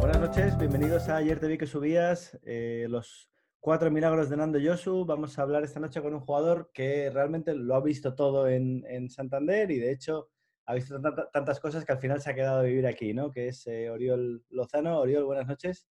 [0.00, 4.58] Buenas noches, bienvenidos a Ayer te vi que subías eh, los cuatro milagros de Nando
[4.58, 5.04] Yosu.
[5.04, 8.84] Vamos a hablar esta noche con un jugador que realmente lo ha visto todo en,
[8.88, 10.30] en Santander y de hecho
[10.66, 13.30] ha visto tanta- tantas cosas que al final se ha quedado a vivir aquí, ¿no?
[13.30, 15.00] Que es eh, Oriol Lozano.
[15.00, 15.86] Oriol, buenas noches.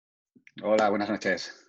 [0.64, 1.69] Hola, buenas noches.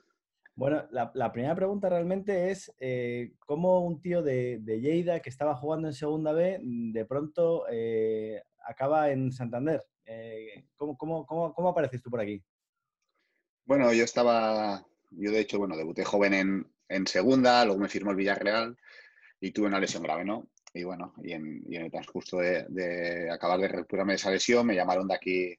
[0.61, 5.57] Bueno, la, primera pregunta realmente es eh, cómo un tío de, de Lleida que estaba
[5.57, 9.83] jugando en Segunda B mm, de pronto eh, acaba en Santander.
[10.05, 12.45] Eh, ¿cómo, apareces tú por aquí?
[13.65, 18.19] Bueno, yo estaba, yo de hecho, bueno, debuté joven en, segunda, luego me firmó el
[18.19, 18.77] Villarreal
[19.41, 20.51] y tuve una lesión grave, ¿no?
[20.75, 24.31] Y bueno, y en, y en el transcurso de, de acabar de recuperarme de esa
[24.31, 25.59] lesión, me llamaron de aquí,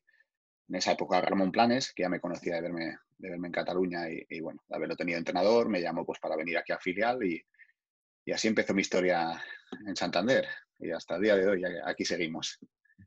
[0.71, 4.09] en esa época, Ramón Planes, que ya me conocía de verme, de verme en Cataluña
[4.09, 7.43] y, bueno, de haberlo tenido entrenador, me llamó pues para venir aquí al filial y,
[8.23, 9.37] y así empezó mi historia
[9.85, 10.45] en Santander.
[10.79, 12.57] Y hasta el día de hoy aquí seguimos.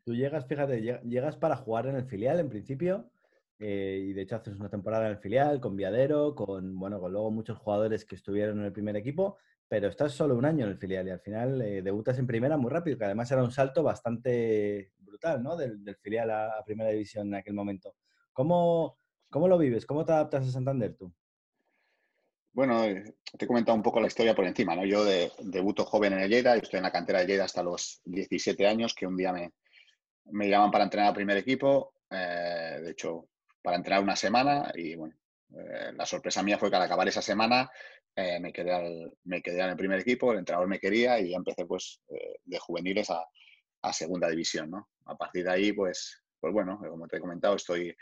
[0.04, 3.10] Tú llegas, fíjate, lleg- llegas para jugar en el filial en principio,
[3.58, 7.12] eh, y de hecho haces una temporada en el filial con Viadero, con, bueno, con
[7.12, 10.72] luego muchos jugadores que estuvieron en el primer equipo, pero estás solo un año en
[10.72, 13.50] el filial y al final eh, debutas en primera muy rápido, que además era un
[13.50, 15.56] salto bastante brutal, ¿no?
[15.56, 17.94] Del, filial a, primera división en aquel momento.
[18.32, 18.98] ¿Cómo,
[19.30, 19.86] ¿Cómo lo vives?
[19.86, 21.12] ¿Cómo te adaptas a Santander tú?
[22.52, 23.02] Bueno, eh,
[23.36, 24.84] te he comentado un poco la historia por encima, ¿no?
[24.84, 28.00] Yo de, debuto joven en el Lleida, estoy en la cantera de Lleida hasta los
[28.04, 29.52] 17 años, que un día me,
[30.26, 33.28] me llaman para entrenar al primer equipo, eh, de hecho,
[33.62, 35.16] para entrenar una semana y bueno,
[35.56, 37.70] eh, la sorpresa mía fue que al acabar esa semana
[38.14, 41.34] eh, me, quedé al, me quedé en el primer equipo, el entrenador me quería y
[41.34, 43.24] empecé pues eh, de juveniles a,
[43.92, 44.88] segunda división, ¿no?
[45.04, 47.94] A partir de ahí, pues, pues bueno, como te he comentado, estoy,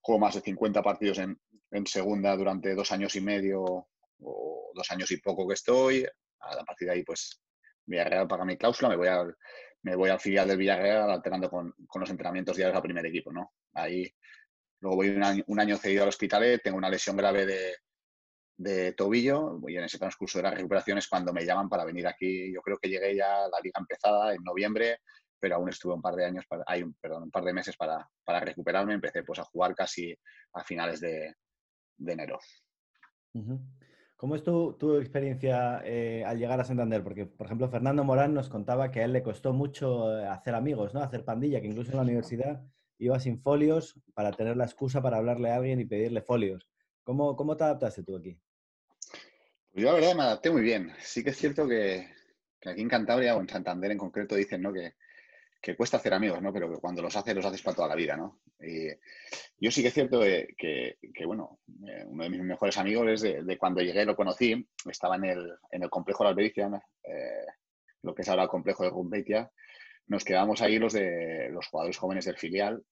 [0.00, 1.36] juego más de 50 partidos en,
[1.72, 3.88] en segunda durante dos años y medio
[4.20, 6.06] o dos años y poco que estoy,
[6.38, 7.42] a partir de ahí pues
[7.84, 9.36] Villarreal paga mi cláusula, me voy al,
[9.82, 13.32] me voy al filial del Villarreal alternando con, con los entrenamientos diarios al primer equipo,
[13.32, 13.54] ¿no?
[13.72, 14.14] Ahí
[14.84, 15.08] luego voy
[15.46, 17.46] un año, cedido al hospitalet, tengo una lesión grave
[18.56, 22.06] de, tobillo y en ese transcurso de la recuperación es cuando me llaman para venir
[22.06, 22.52] aquí.
[22.52, 24.98] Yo creo que llegué ya a la liga empezada en noviembre,
[25.40, 27.76] pero aún estuve un par de años, para, hay un, perdón, un par de meses
[27.78, 28.92] para, para, recuperarme.
[28.92, 30.14] Empecé pues a jugar casi
[30.52, 31.34] a finales de,
[32.06, 32.38] enero.
[34.16, 37.02] ¿Cómo es tu, tu experiencia eh, al llegar a Santander?
[37.02, 40.54] Porque, por ejemplo, Fernando Morán nos contaba que a él le costó mucho eh, hacer
[40.54, 41.00] amigos, ¿no?
[41.00, 42.62] Hacer pandilla, que incluso en la universidad
[42.98, 46.68] iba sin folios para tener la excusa para hablarle a alguien y pedirle folios.
[47.02, 48.38] ¿Cómo, cómo te adaptaste tú aquí?
[49.72, 50.92] Pues yo la verdad me adapté muy bien.
[51.00, 52.08] Sí que es cierto que,
[52.60, 54.72] que aquí en Cantabria o en Santander en concreto dicen ¿no?
[54.72, 54.94] que,
[55.60, 56.52] que, cuesta hacer amigos, ¿no?
[56.52, 58.16] pero que cuando los haces, los haces para toda la vida.
[58.16, 58.40] ¿no?
[58.60, 58.88] Y
[59.58, 63.08] yo sí que es cierto que, que, que bueno, eh, uno de mis mejores amigos
[63.08, 66.30] es de, de, cuando llegué, lo conocí, estaba en el, en el complejo de la
[66.30, 67.46] Albericia, eh,
[68.02, 69.50] lo que es ahora el complejo de Rumbeitia.
[70.06, 72.84] Nos quedamos ahí los de los jugadores jóvenes del filial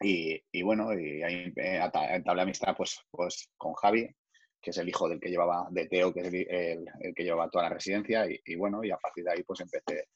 [0.00, 4.08] y, y bueno, y ahí entablé amistad pues, pues con Javi,
[4.60, 7.24] que es el hijo del que llevaba, de Teo, que es el, el, el que
[7.24, 10.08] llevaba toda la residencia, y, y, bueno, y a partir de ahí pues empecé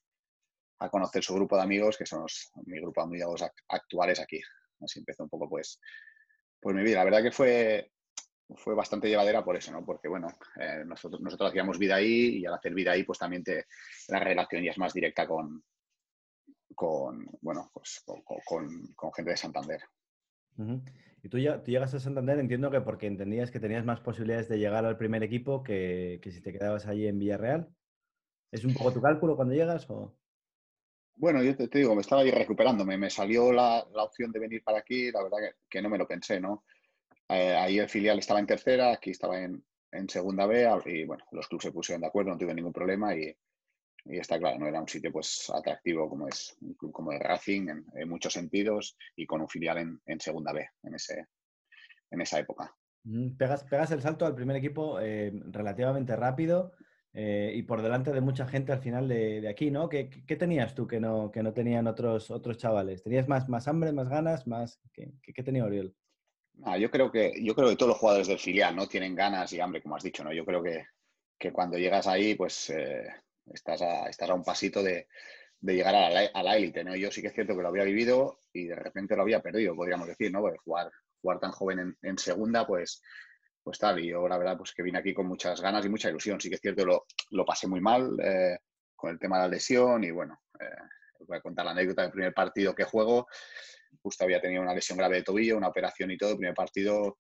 [0.81, 4.41] a conocer su grupo de amigos, que son los, mi grupo de amigos actuales aquí.
[4.81, 5.79] Así empezó un poco pues,
[6.61, 6.99] pues mi vida.
[6.99, 7.91] La verdad que fue,
[8.57, 9.85] fue bastante llevadera por eso, ¿no?
[9.85, 13.45] Porque bueno, eh, nosotros, nosotros hacíamos vida ahí y al hacer vida ahí pues también
[13.45, 13.67] te,
[14.09, 15.63] la relación ya es más directa con,
[16.75, 19.81] con bueno, pues con, con, con gente de Santander.
[20.57, 20.83] Uh -huh.
[21.23, 24.49] Y tú, ya, tú, llegas a Santander, entiendo que porque entendías que tenías más posibilidades
[24.49, 27.69] de llegar al primer equipo que, que, si te quedabas allí en Villarreal.
[28.51, 29.89] ¿Es un poco tu cálculo cuando llegas?
[29.91, 30.17] O...
[31.17, 32.97] Bueno, yo te, te, digo, me estaba ahí recuperándome.
[32.97, 35.99] Me salió la, la, opción de venir para aquí, la verdad que, que no me
[35.99, 36.65] lo pensé, ¿no?
[37.29, 41.25] Eh, ahí el filial estaba en tercera, aquí estaba en, en, segunda B y bueno,
[41.31, 43.33] los clubes se pusieron de acuerdo, no tuve ningún problema y,
[44.10, 47.21] y está claro, no era un sitio pues atractivo como es un club como el
[47.21, 51.26] Racing en, en, muchos sentidos y con un filial en, en, segunda B en, ese,
[52.10, 52.75] en esa época.
[53.38, 56.72] Pegas, pegas el salto al primer equipo eh, relativamente rápido
[57.12, 59.88] eh, y por delante de mucha gente al final de, de aquí, ¿no?
[59.88, 63.03] ¿Qué, ¿Qué, tenías tú que no, que no tenían otros, otros chavales?
[63.03, 64.47] ¿Tenías más, más hambre, más ganas?
[64.47, 64.80] Más...
[64.92, 65.95] ¿Qué, qué tenía Oriol?
[66.63, 69.53] Ah, yo, creo que, yo creo que todos los jugadores del filial no tienen ganas
[69.53, 70.33] y hambre, como has dicho, ¿no?
[70.33, 70.84] Yo creo que,
[71.39, 73.06] que cuando llegas ahí, pues eh,
[73.53, 75.09] estás, a, estás a un pasito de,
[75.61, 76.97] de llegar a la, élite, ¿no?
[76.97, 79.77] Yo sí que es cierto que lo había vivido y de repente lo había perdido,
[79.77, 80.43] podríamos decir, ¿no?
[80.65, 83.03] Jugar, jugar tan joven en, segunda, pues,
[83.63, 84.01] pues tal.
[84.01, 86.41] Y yo la verdad, pues que vine aquí con muchas ganas y mucha ilusión.
[86.41, 88.59] Sí que es cierto lo, lo pasé muy mal eh,
[88.97, 90.65] con el tema de la lesión y bueno, eh,
[91.27, 93.27] voy a contar la anécdota del primer partido que juego.
[94.03, 96.31] Justo había tenido una lesión grave de tobillo, una operación y todo.
[96.31, 97.19] El primer partido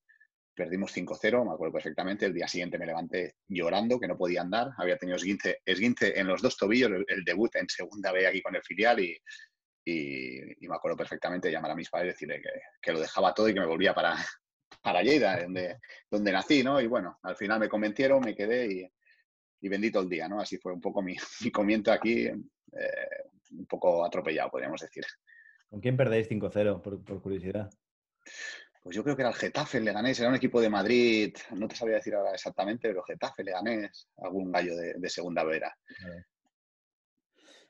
[0.60, 2.26] perdimos 5-0, me acuerdo perfectamente.
[2.26, 4.72] El día siguiente me levanté llorando, que no podía andar.
[4.76, 8.54] Había tenido esguince, esguince en los dos tobillos, el, debut en segunda B aquí con
[8.54, 9.16] el filial y,
[9.86, 13.48] y, me acuerdo perfectamente llamar a mis padres y decirle que, que, lo dejaba todo
[13.48, 14.14] y que me volvía para,
[14.82, 15.78] para Lleida, donde,
[16.10, 16.78] donde nací, ¿no?
[16.78, 18.92] Y bueno, al final me convencieron, me quedé y,
[19.62, 20.40] y bendito el día, ¿no?
[20.40, 22.36] Así fue un poco mi, mi comienzo aquí, eh,
[23.52, 25.06] un poco atropellado, podríamos decir.
[25.70, 27.70] ¿Con quién perdéis 5-0, por, por curiosidad?
[28.82, 31.68] Pues yo creo que era el Getafe, el Leganés, era un equipo de Madrid, no
[31.68, 35.76] te sabía decir ahora exactamente, pero Getafe, Leganés, algún gallo de, segunda vera.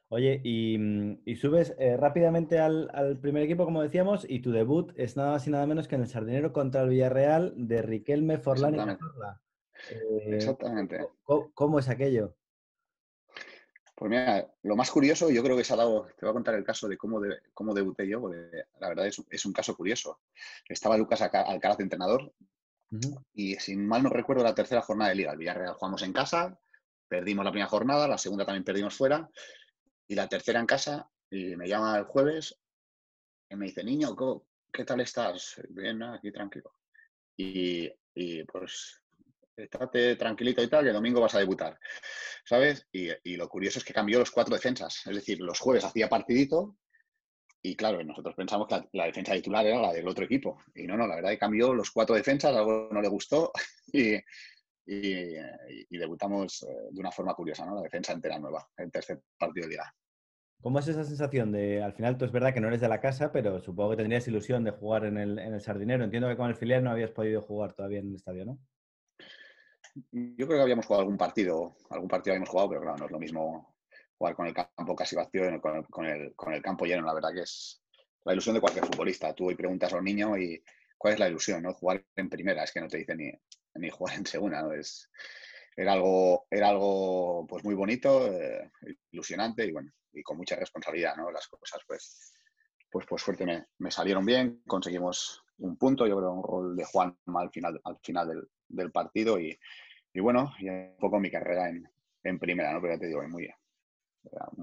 [0.08, 5.32] Oye, y, subes eh, rápidamente al, primer equipo, como decíamos, y tu debut es nada
[5.32, 8.98] más y nada menos que en el Sardinero contra el Villarreal de Riquelme Forlán
[9.88, 11.08] y eh, Exactamente.
[11.54, 12.36] ¿cómo, es aquello?
[14.00, 16.54] Pues mira, lo más curioso, yo creo que se ha dado, te voy a contar
[16.54, 20.20] el caso de cómo, de, cómo debuté yo, porque la verdad es, un caso curioso.
[20.66, 22.32] Estaba Lucas Alcaraz de entrenador
[23.34, 25.32] y sin mal no recuerdo la tercera jornada de liga.
[25.32, 26.58] El Villarreal jugamos en casa,
[27.08, 29.28] perdimos la primera jornada, la segunda también perdimos fuera
[30.08, 32.58] y la tercera en casa y me llama el jueves
[33.50, 34.16] y me dice, niño,
[34.72, 35.60] ¿qué tal estás?
[35.68, 36.72] Bien, aquí tranquilo.
[37.36, 38.99] Y, y pues
[39.64, 41.78] estate tranquilito y tal, que domingo vas a debutar,
[42.44, 42.86] ¿sabes?
[42.92, 46.76] Y, lo curioso es que cambió los cuatro defensas, es decir, los jueves hacía partidito
[47.62, 50.96] y claro, nosotros pensamos que la, defensa titular era la del otro equipo y no,
[50.96, 53.52] no, la verdad que cambió los cuatro defensas, algo no le gustó
[53.92, 54.16] y,
[55.90, 57.76] debutamos eh, de una forma curiosa, ¿no?
[57.76, 59.94] La defensa entera nueva, el tercer partido de liga.
[60.60, 63.00] ¿Cómo es esa sensación de, al final tú es verdad que no eres de la
[63.00, 66.04] casa, pero supongo que tendrías ilusión de jugar en el, en el Sardinero?
[66.04, 68.58] Entiendo que con el filial no habías podido jugar todavía en el estadio, ¿no?
[70.12, 73.10] Yo creo que habíamos jugado algún partido, algún partido habíamos jugado, pero claro, no es
[73.10, 73.74] lo mismo
[74.16, 77.06] jugar con el campo casi vacío con el, con el, con el campo lleno.
[77.06, 77.82] La verdad que es
[78.24, 79.34] la ilusión de cualquier futbolista.
[79.34, 80.62] Tú hoy preguntas a un niño y
[80.98, 81.72] cuál es la ilusión, ¿no?
[81.72, 83.32] Jugar en primera, es que no te dice ni,
[83.74, 84.72] ni jugar en segunda, ¿no?
[84.72, 85.10] Es,
[85.76, 88.70] era algo, era algo pues muy bonito, eh,
[89.12, 91.30] ilusionante y bueno, y con mucha responsabilidad, ¿no?
[91.30, 92.34] Las cosas, pues,
[92.90, 93.46] pues por suerte
[93.78, 97.98] me, salieron bien, conseguimos un punto, yo creo un rol de Juan al final, al
[98.02, 99.58] final del, del partido y,
[100.12, 101.88] y, bueno, y un poco mi carrera en,
[102.24, 102.80] en primera, ¿no?
[102.80, 103.48] Pero ya te digo, muy,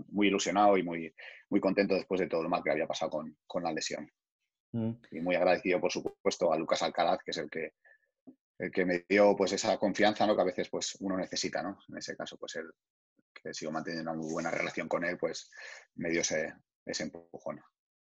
[0.09, 1.13] muy ilusionado y muy,
[1.49, 4.09] muy contento después de todo lo mal que había pasado con, con la lesión.
[4.71, 4.91] Mm.
[5.11, 7.73] Y muy agradecido, por supuesto, a Lucas Alcaraz, que es el que,
[8.59, 10.35] el que me dio pues esa confianza ¿no?
[10.35, 11.63] que a veces pues, uno necesita.
[11.63, 11.77] ¿no?
[11.89, 12.69] En ese caso, pues él,
[13.33, 15.49] que sigo manteniendo una muy buena relación con él, pues
[15.95, 16.53] me dio ese,
[16.85, 17.61] ese empujón.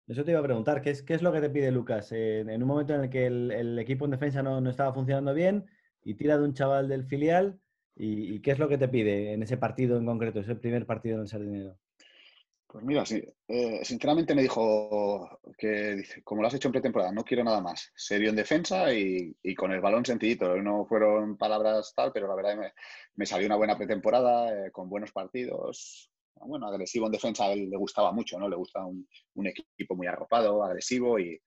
[0.07, 2.11] Eso te iba a preguntar, ¿qué es, qué es lo que te pide Lucas?
[2.11, 5.33] en un momento en el que el, el equipo en defensa no, no, estaba funcionando
[5.33, 5.65] bien,
[6.03, 7.59] y tira de un chaval del filial.
[7.95, 11.15] ¿Y, qué es lo que te pide en ese partido en concreto, ese primer partido
[11.15, 11.77] en el Sardinero?
[12.65, 13.03] Pues mira,
[13.47, 17.91] eh, sinceramente me dijo que, como lo has hecho en pretemporada, no quiero nada más.
[17.93, 20.55] Serio en defensa y, con el balón sencillito.
[20.55, 22.73] No fueron palabras tal, pero la verdad me,
[23.15, 26.09] me salió una buena pretemporada, eh, con buenos partidos.
[26.35, 28.49] Bueno, agresivo en defensa le gustaba mucho, ¿no?
[28.49, 31.39] Le gusta un, un equipo muy arropado, agresivo y,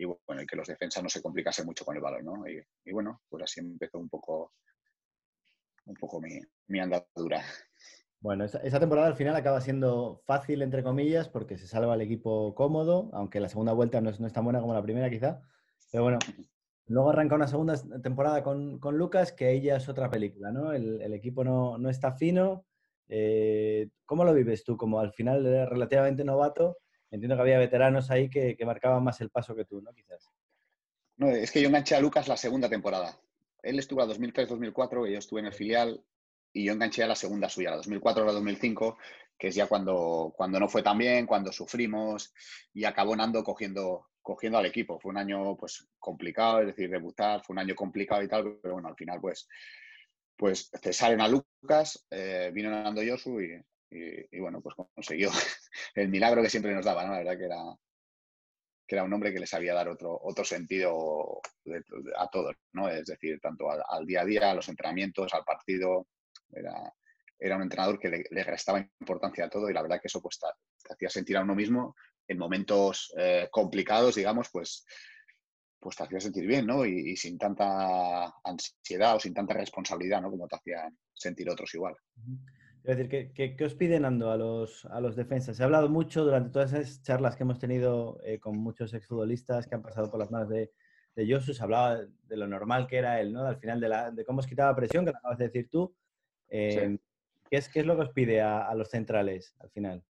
[0.00, 2.48] y bueno, y que los defensas no se complicasen mucho con el balón, ¿no?
[2.48, 4.54] Y, bueno, pues así empezó un poco,
[5.84, 7.42] un poco mi, andadura.
[8.18, 12.54] Bueno, esa, temporada al final acaba siendo fácil, entre comillas, porque se salva el equipo
[12.54, 15.42] cómodo, aunque la segunda vuelta no es, no es tan buena como la primera quizá.
[15.92, 16.18] Pero bueno,
[16.86, 20.72] luego arranca una segunda temporada con, Lucas, que ella es otra película, ¿no?
[20.72, 22.64] El, equipo no, no, está fino.
[23.06, 24.78] Eh, ¿Cómo lo vives tú?
[24.78, 26.78] Como al final relativamente novato,
[27.10, 29.92] entiendo que había veteranos ahí que, marcaban más el paso que tú, ¿no?
[29.92, 30.30] Quizás.
[31.16, 33.18] No, es que yo enganché a Lucas la segunda temporada.
[33.62, 36.02] Él estuvo a 2003-2004 y yo estuve en el filial
[36.52, 38.96] y yo enganché a la segunda suya, la 2004 a la 2005,
[39.38, 42.32] que es ya cuando, cuando no fue tan bien, cuando sufrimos
[42.72, 44.98] y acabó Nando cogiendo, cogiendo al equipo.
[44.98, 48.74] Fue un año pues complicado, es decir, debutar, fue un año complicado y tal, pero
[48.74, 49.48] bueno, al final pues,
[50.36, 55.30] pues cesaron a Lucas, eh, vino Nando Yosu y, y, bueno, pues consiguió
[55.94, 57.12] el milagro que siempre nos daba, ¿no?
[57.12, 57.62] La verdad que era,
[58.86, 61.40] que era un hombre que les sabía dar otro, otro sentido
[62.16, 62.88] a todo, ¿no?
[62.88, 66.06] Es decir, tanto al, día a día, a los entrenamientos, al partido.
[66.52, 66.92] Era,
[67.38, 70.38] era un entrenador que le, restaba importancia a todo y la verdad que eso pues
[70.38, 71.96] te, hacía sentir a uno mismo
[72.28, 74.84] en momentos eh, complicados, digamos, pues,
[75.80, 76.84] pues te hacía sentir bien, ¿no?
[76.84, 80.30] Y, sin tanta ansiedad o sin tanta responsabilidad, ¿no?
[80.30, 81.96] Como te hacían sentir otros igual.
[82.84, 85.56] Es decir, ¿qué, os piden Ando a los, a los defensas?
[85.56, 89.66] Se ha hablado mucho durante todas esas charlas que hemos tenido eh, con muchos exfutbolistas
[89.66, 90.72] que han pasado por las manos de,
[91.14, 91.52] de Josu.
[91.52, 93.44] Se hablaba de lo normal que era él, ¿no?
[93.44, 95.94] Al final de, la, de cómo os quitaba presión, que lo acabas de decir tú.
[96.48, 96.98] Eh,
[97.50, 100.02] ¿qué, es, ¿qué, es, lo que os pide a, los centrales al final?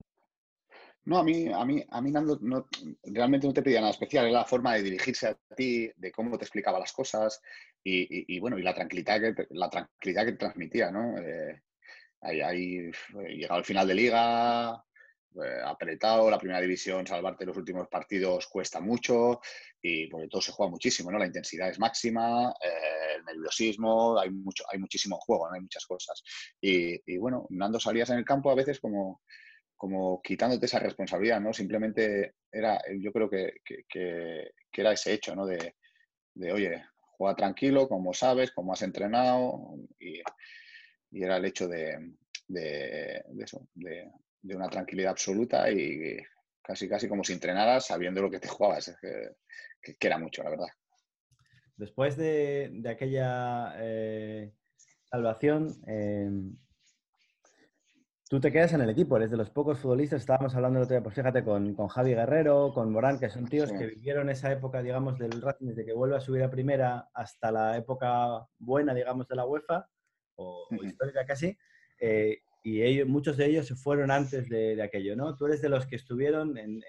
[1.05, 2.69] No, a mí, a mí, a mí Nando no,
[3.05, 6.39] realmente no te pedía nada especial, era la forma de dirigirse a ti, de cómo
[6.39, 7.41] te explicaba las cosas,
[7.83, 11.19] y, bueno, y la tranquilidad que, la tranquilidad que transmitía, ¿no?
[11.19, 11.63] Eh,
[12.21, 12.91] ahí, ahí
[13.29, 14.85] llegado al final de liga,
[15.37, 19.41] eh, apretado, la primera división, salvarte los últimos partidos cuesta mucho
[19.81, 21.19] y porque todo se juega muchísimo, ¿no?
[21.19, 25.55] La intensidad es máxima, eh, el nerviosismo, hay, mucho, hay muchísimo juego, ¿no?
[25.55, 26.21] Hay muchas cosas.
[26.61, 29.23] Y, bueno, dando salidas en el campo a veces como,
[29.77, 31.53] como quitándote esa responsabilidad, ¿no?
[31.53, 35.47] Simplemente era, yo creo que, que, era ese hecho, ¿no?
[35.47, 35.77] De,
[36.35, 36.85] de, oye,
[37.17, 40.21] juega tranquilo, como sabes, como has entrenado, y,
[41.13, 42.15] era el hecho de,
[43.39, 44.11] eso, de,
[44.55, 46.19] una tranquilidad absoluta y
[46.63, 50.69] casi casi como si entrenaras sabiendo lo que te jugabas, que, era mucho, la verdad.
[51.77, 54.53] Después de, aquella eh,
[55.05, 56.55] salvación, em,
[58.31, 60.95] Tú te quedas en el equipo, eres de los pocos futbolistas, estábamos hablando el otro
[60.95, 64.83] día, pues fíjate, con, Javi Guerrero, con Morán, que son tíos que vivieron esa época,
[64.83, 69.27] digamos, del Racing, desde que vuelve a subir a primera hasta la época buena, digamos,
[69.27, 69.89] de la UEFA,
[70.41, 71.57] o, histórica casi,
[72.01, 75.37] eh, y ellos, muchos de ellos se fueron antes de, aquello, ¿no?
[75.37, 76.83] Tú eres de los que estuvieron en,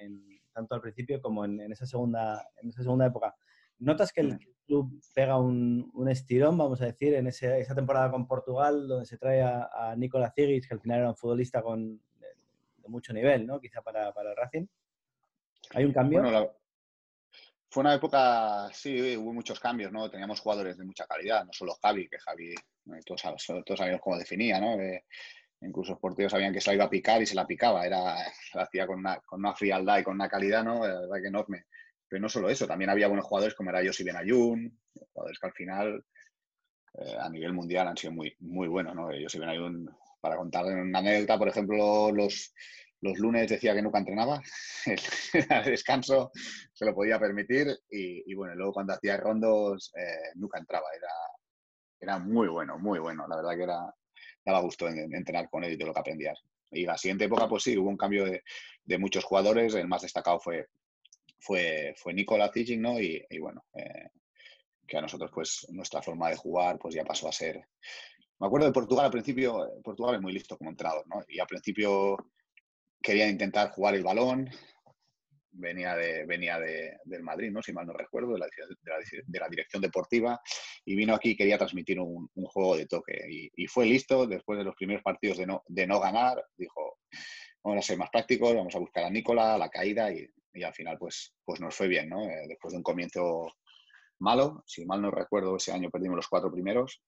[0.54, 3.36] tanto al principio como en, esa, segunda, en esa segunda época.
[3.80, 8.88] ¿Notas que el club pega un, estirón, vamos a decir, en esa temporada con Portugal,
[8.88, 12.90] donde se trae a, a Nikola Zigic, que al final era un futbolista con, de,
[12.90, 13.60] mucho nivel, ¿no?
[13.60, 14.68] Quizá para, para, el Racing.
[15.74, 16.22] ¿Hay un cambio?
[16.22, 16.52] Bueno,
[17.72, 20.10] fue una época, sí, hubo muchos cambios, ¿no?
[20.10, 23.24] Teníamos jugadores de mucha calidad, no solo Javi, que Javi, eh, todos,
[23.66, 24.78] todos sabíamos cómo definía, ¿no?
[25.62, 28.16] incluso los porteros sabían que se la iba a picar y se la picaba, era,
[28.56, 30.86] la hacía con una, con una frialdad y con una calidad, ¿no?
[30.86, 31.66] La verdad que enorme.
[32.10, 34.80] Pero no solo eso, también había buenos jugadores como era Yossi Benayoun,
[35.14, 36.04] jugadores que al final
[36.96, 38.96] eh, a nivel mundial han sido muy, muy buenos.
[38.96, 39.16] ¿no?
[39.16, 42.54] Yossi Benayoun, para contar una anécdota, por ejemplo, los,
[43.02, 44.42] los lunes decía que nunca entrenaba,
[45.50, 46.32] el descanso
[46.74, 51.12] se lo podía permitir y, bueno, luego cuando hacía rondos eh, nunca entraba, era,
[52.00, 53.96] era muy bueno, muy bueno, la verdad que era,
[54.46, 56.40] daba gusto entrenar con él y de lo que aprendías.
[56.72, 60.40] Y la siguiente época, pues sí, hubo un cambio de, muchos jugadores, el más destacado
[60.40, 60.68] fue,
[61.40, 63.00] fue, fue Nicola ¿no?
[63.00, 64.10] Y, bueno, eh,
[64.88, 67.62] que a nosotros, pues, nuestra forma de jugar, pues ya pasó a ser...
[68.40, 71.24] Me acuerdo de Portugal al principio, Portugal es muy listo como entrenador, ¿no?
[71.28, 72.18] Y al principio
[73.02, 74.50] querían intentar jugar el balón,
[75.52, 77.62] venía, de, venía de, del Madrid, ¿no?
[77.62, 80.40] si mal no recuerdo, de la, dirección deportiva,
[80.86, 83.20] y vino aquí y quería transmitir un, juego de toque.
[83.30, 87.00] Y, y, fue listo, después de los primeros partidos de no, de no ganar, dijo,
[87.64, 90.74] vamos a ser más prácticos, vamos a buscar a Nicola, la caída, y, y al
[90.74, 92.24] final pues, pues nos fue bien, ¿no?
[92.24, 93.52] Eh, después de un comienzo
[94.20, 97.02] malo, si mal no recuerdo, ese año perdimos los cuatro primeros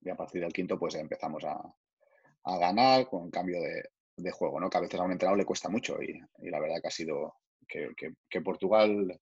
[0.00, 1.60] y a partir del quinto pues empezamos a,
[2.44, 3.82] a ganar con cambio de,
[4.16, 4.70] de, juego, ¿no?
[4.70, 6.92] Que a veces a un entrenador le cuesta mucho y, y la verdad que ha
[6.92, 7.34] sido
[7.70, 9.20] que, que, Portugal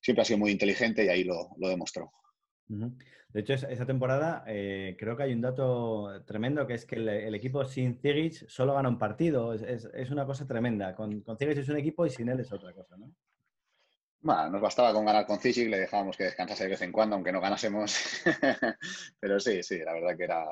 [0.00, 2.12] siempre ha sido muy inteligente y ahí lo, lo demostró.
[3.30, 7.34] De hecho, esa temporada eh, creo que hay un dato tremendo que es que el,
[7.34, 9.52] equipo sin Zigic solo gana un partido.
[9.52, 10.94] Es, es, una cosa tremenda.
[10.94, 13.12] Con, con Zigic es un equipo y sin él es otra cosa, ¿no?
[14.20, 17.16] Bueno, nos bastaba con ganar con Zigic, le dejábamos que descansase de vez en cuando,
[17.16, 18.22] aunque no ganásemos.
[19.20, 20.46] Pero sí, sí, la verdad que era...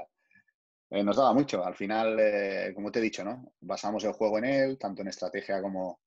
[0.90, 1.64] Eh, nos daba mucho.
[1.64, 3.52] Al final, eh, como te he dicho, ¿no?
[3.60, 6.00] Basamos el juego en él, tanto en estrategia como,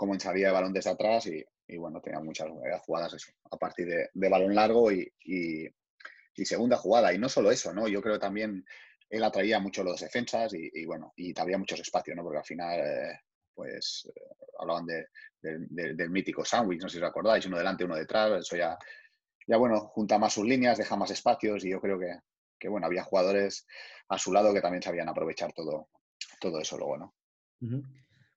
[0.00, 2.48] como en salida de balón desde atrás y, bueno, tenía muchas
[2.86, 5.68] jugadas eso, a partir de, balón largo y, y,
[6.46, 7.12] segunda jugada.
[7.12, 7.86] Y no solo eso, ¿no?
[7.86, 8.64] Yo creo que también
[9.10, 12.22] él atraía mucho los defensas y, bueno, y había muchos espacios, ¿no?
[12.22, 13.20] Porque al final, eh,
[13.52, 14.20] pues, eh,
[14.58, 15.06] hablaban de,
[15.42, 18.78] del mítico sándwich, no sé si os acordáis, uno delante, uno detrás, eso ya,
[19.46, 22.20] ya, bueno, junta más sus líneas, deja más espacios y yo creo que,
[22.58, 23.66] que bueno, había jugadores
[24.08, 25.90] a su lado que también sabían aprovechar todo,
[26.40, 27.14] todo eso luego, ¿no?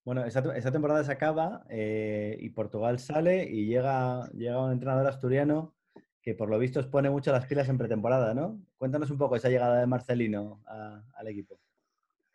[0.06, 0.42] Bueno, esa,
[0.72, 5.76] temporada se acaba eh, y Portugal sale y llega, un entrenador asturiano
[6.22, 8.60] que por lo visto os pone mucho las pilas en pretemporada, ¿no?
[8.78, 11.60] Cuéntanos un poco esa llegada de Marcelino al equipo.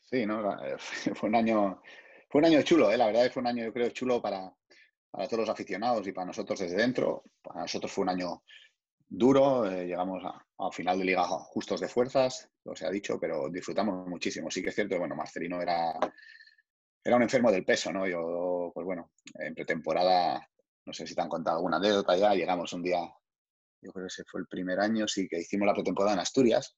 [0.03, 0.57] Sí, ¿no?
[1.15, 1.83] fue un año,
[2.29, 2.97] fue un año chulo, ¿eh?
[2.97, 4.51] la verdad que fue un año, yo creo, chulo para,
[5.11, 7.25] para todos los aficionados y para nosotros desde dentro.
[7.43, 8.43] Para nosotros fue un año
[9.09, 13.49] duro, eh, llegamos a, final de liga justos de fuerzas, lo se ha dicho, pero
[13.49, 14.51] disfrutamos muchísimo.
[14.51, 15.99] Sí que es cierto, bueno, Marcelino era
[17.05, 18.07] era un enfermo del peso, ¿no?
[18.07, 20.49] Yo, pues bueno, en pretemporada,
[20.85, 23.01] no sé si te han contado alguna anécdota ya, llegamos un día,
[23.81, 26.77] yo creo que ese fue el primer año, sí, que hicimos la pretemporada en Asturias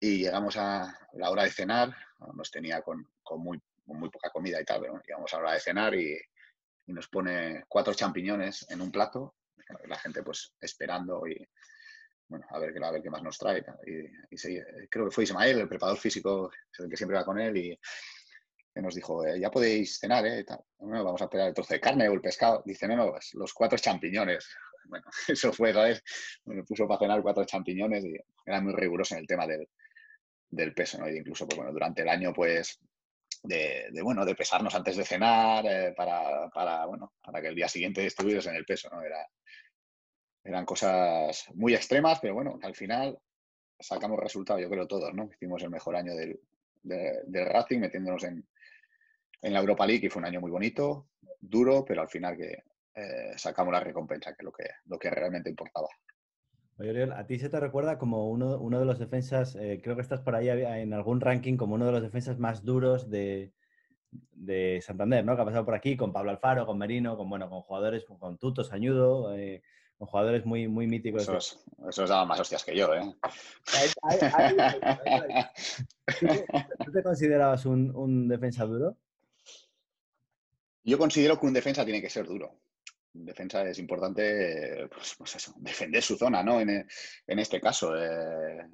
[0.00, 1.94] y llegamos a la hora de cenar,
[2.34, 5.60] nos tenía con, muy, muy poca comida y tal, pero llegamos a la hora de
[5.60, 6.18] cenar y,
[6.86, 9.36] nos pone cuatro champiñones en un plato,
[9.86, 11.48] la gente pues esperando y,
[12.26, 13.64] bueno, a ver, a ver qué más nos trae.
[13.86, 17.80] Y, creo que fue Ismael, el preparador físico, que siempre va con él, y
[18.82, 20.44] nos dijo, eh, ya podéis cenar, ¿eh?
[20.78, 22.62] vamos a esperar el trozo de carne o el pescado.
[22.64, 24.48] Dice, no, no, los cuatro champiñones.
[24.84, 26.02] bueno, eso fue, ¿sabes?
[26.44, 29.68] Me puso para cenar cuatro champiñones y era muy riguroso en el tema del,
[30.48, 31.08] del peso, ¿no?
[31.08, 32.78] Y incluso, pues bueno, durante el año, pues,
[33.42, 37.68] de, bueno, de pesarnos antes de cenar eh, para, para, bueno, para que el día
[37.68, 39.02] siguiente estuvieras en el peso, ¿no?
[39.02, 39.26] Era,
[40.44, 43.18] eran cosas muy extremas, pero bueno, al final
[43.78, 45.30] sacamos resultado, yo creo todos, ¿no?
[45.32, 46.40] Hicimos el mejor año del,
[46.82, 48.46] del Racing metiéndonos en,
[49.42, 51.08] en, la Europa League y fue un año muy bonito,
[51.40, 55.10] duro, pero al final que eh, sacamos la recompensa, que es lo que, lo que
[55.10, 55.88] realmente importaba.
[56.78, 60.02] Oye, a ti se te recuerda como uno, uno de los defensas, eh, creo que
[60.02, 63.52] estás por ahí en algún ranking como uno de los defensas más duros de,
[64.10, 65.36] de Santander, ¿no?
[65.36, 68.38] Que ha pasado por aquí con Pablo Alfaro, con Merino, con, bueno, con jugadores, con
[68.38, 69.62] Tuto, Sañudo, eh,
[69.98, 71.22] con jugadores muy, muy míticos.
[71.22, 73.14] Esos, esos daban más hostias que yo, ¿eh?
[76.84, 78.96] ¿Tú te considerabas un, un defensa duro?
[80.84, 82.60] Yo considero que un defensa tiene que ser duro
[83.12, 86.60] defensa es importante, pues, pues, eso, defender su zona, ¿no?
[86.60, 86.86] En,
[87.26, 88.66] este caso, eh,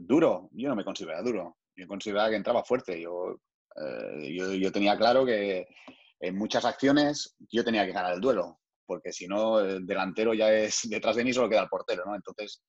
[0.00, 3.40] duro, yo no me consideraba duro, yo consideraba que entraba fuerte, yo,
[3.76, 5.66] eh, yo, tenía claro que
[6.20, 10.52] en muchas acciones yo tenía que ganar el duelo, porque si no, el delantero ya
[10.52, 12.14] es detrás de mí, solo queda el portero, ¿no?
[12.14, 12.62] Entonces,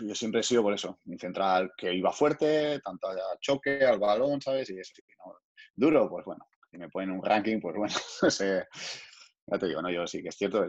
[0.00, 3.98] yo siempre he sido por eso, mi central que iba fuerte, tanto al choque, al
[3.98, 4.70] balón, ¿sabes?
[4.70, 4.94] Y eso,
[5.74, 7.94] Duro, pues bueno, si me ponen un ranking, pues bueno,
[9.48, 10.64] Ya te digo, no, yo sí que es cierto,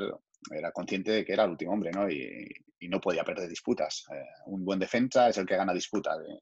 [0.51, 2.09] era consciente de que era el último hombre, ¿no?
[2.09, 2.47] Y,
[2.89, 4.05] no podía perder disputas.
[4.13, 6.19] Eh, un buen defensa es el que gana disputas.
[6.19, 6.39] Eh.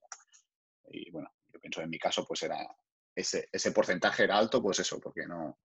[0.91, 2.57] Y bueno, yo pienso en mi caso, pues era
[3.15, 5.57] ese, ese porcentaje era alto, pues eso, porque no,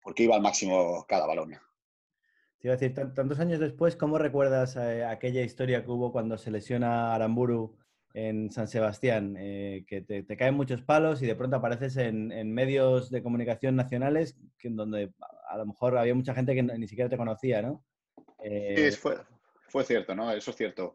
[0.00, 1.50] porque iba al máximo cada balón.
[2.58, 6.38] Te iba a decir, tantos años después, ¿cómo recuerdas eh, aquella historia que hubo cuando
[6.38, 7.76] se lesiona Aramburu
[8.16, 13.10] en San Sebastián, que te, caen muchos palos y de pronto apareces en, en medios
[13.10, 15.12] de comunicación nacionales que, donde
[15.48, 17.84] a lo mejor había mucha gente que ni siquiera te conocía, ¿no?
[18.16, 19.16] Sí, eh, fue,
[19.68, 20.30] fue cierto, ¿no?
[20.32, 20.94] Eso es cierto.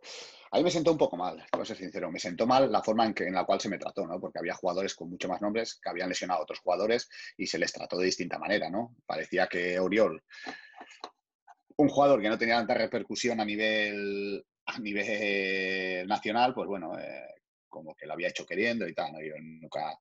[0.52, 2.12] A mí me sentó un poco mal, para ser sincero.
[2.12, 4.20] Me sentó mal la forma en, que, en la cual se me trató, ¿no?
[4.20, 7.58] Porque había jugadores con mucho más nombres que habían lesionado a otros jugadores y se
[7.58, 8.96] les trató de distinta manera, ¿no?
[9.06, 10.24] Parecía que Oriol,
[11.78, 17.28] un jugador que no tenía tanta repercusión a nivel, a nivel nacional, pues bueno, eh,
[17.70, 19.22] como que lo había hecho queriendo y tal, ¿no?
[19.22, 19.98] Yo nunca,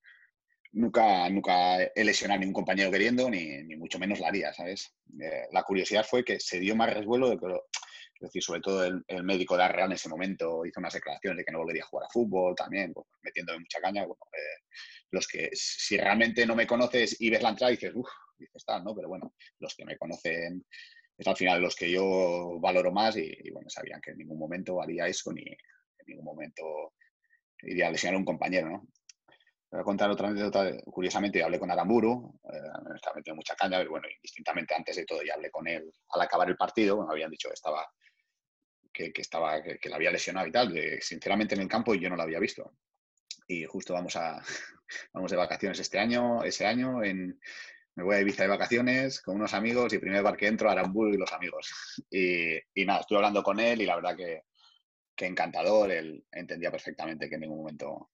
[0.72, 4.94] nunca, nunca he lesionado a ningún compañero queriendo, ni, ni mucho menos la haría, ¿sabes?
[5.20, 8.84] Eh, la curiosidad fue que se dio más resvuelo de que, es decir, sobre todo
[8.84, 11.86] el, médico de Real en ese momento hizo unas declaraciones de que no volvería a
[11.86, 14.02] jugar a fútbol también, pues, metiéndome mucha caña.
[14.02, 14.62] Eh,
[15.10, 18.84] los que, si realmente no me conoces y ves la entrada, dices, uff, dices tal,
[18.84, 18.94] ¿no?
[18.94, 20.66] Pero bueno, los que me conocen
[21.20, 24.80] es al final los que yo valoro más y, bueno, sabían que en ningún momento
[24.80, 26.94] haría eso ni en ningún momento
[27.62, 28.88] iría a lesionar a un compañero, ¿no?
[29.70, 30.72] Voy a contar otra anécdota.
[30.84, 32.56] Curiosamente, hablé con Aramburu, eh,
[32.96, 36.22] estaba metiendo mucha caña, pero bueno, indistintamente antes de todo, ya hablé con él al
[36.22, 37.06] acabar el partido.
[37.06, 37.86] me habían dicho que estaba,
[38.90, 40.74] que, estaba, que, la había lesionado y tal.
[41.02, 42.72] sinceramente, en el campo yo no lo había visto.
[43.46, 44.42] Y justo vamos a
[45.12, 47.38] vamos de vacaciones este año, ese año, en,
[47.96, 51.14] me voy a Ibiza de vacaciones con unos amigos y primer bar que entro, Aramburu
[51.14, 51.70] y los amigos.
[52.10, 54.44] Y, nada, estuve hablando con él y la verdad que,
[55.14, 55.90] que encantador.
[55.90, 58.10] Él entendía perfectamente que en ningún momento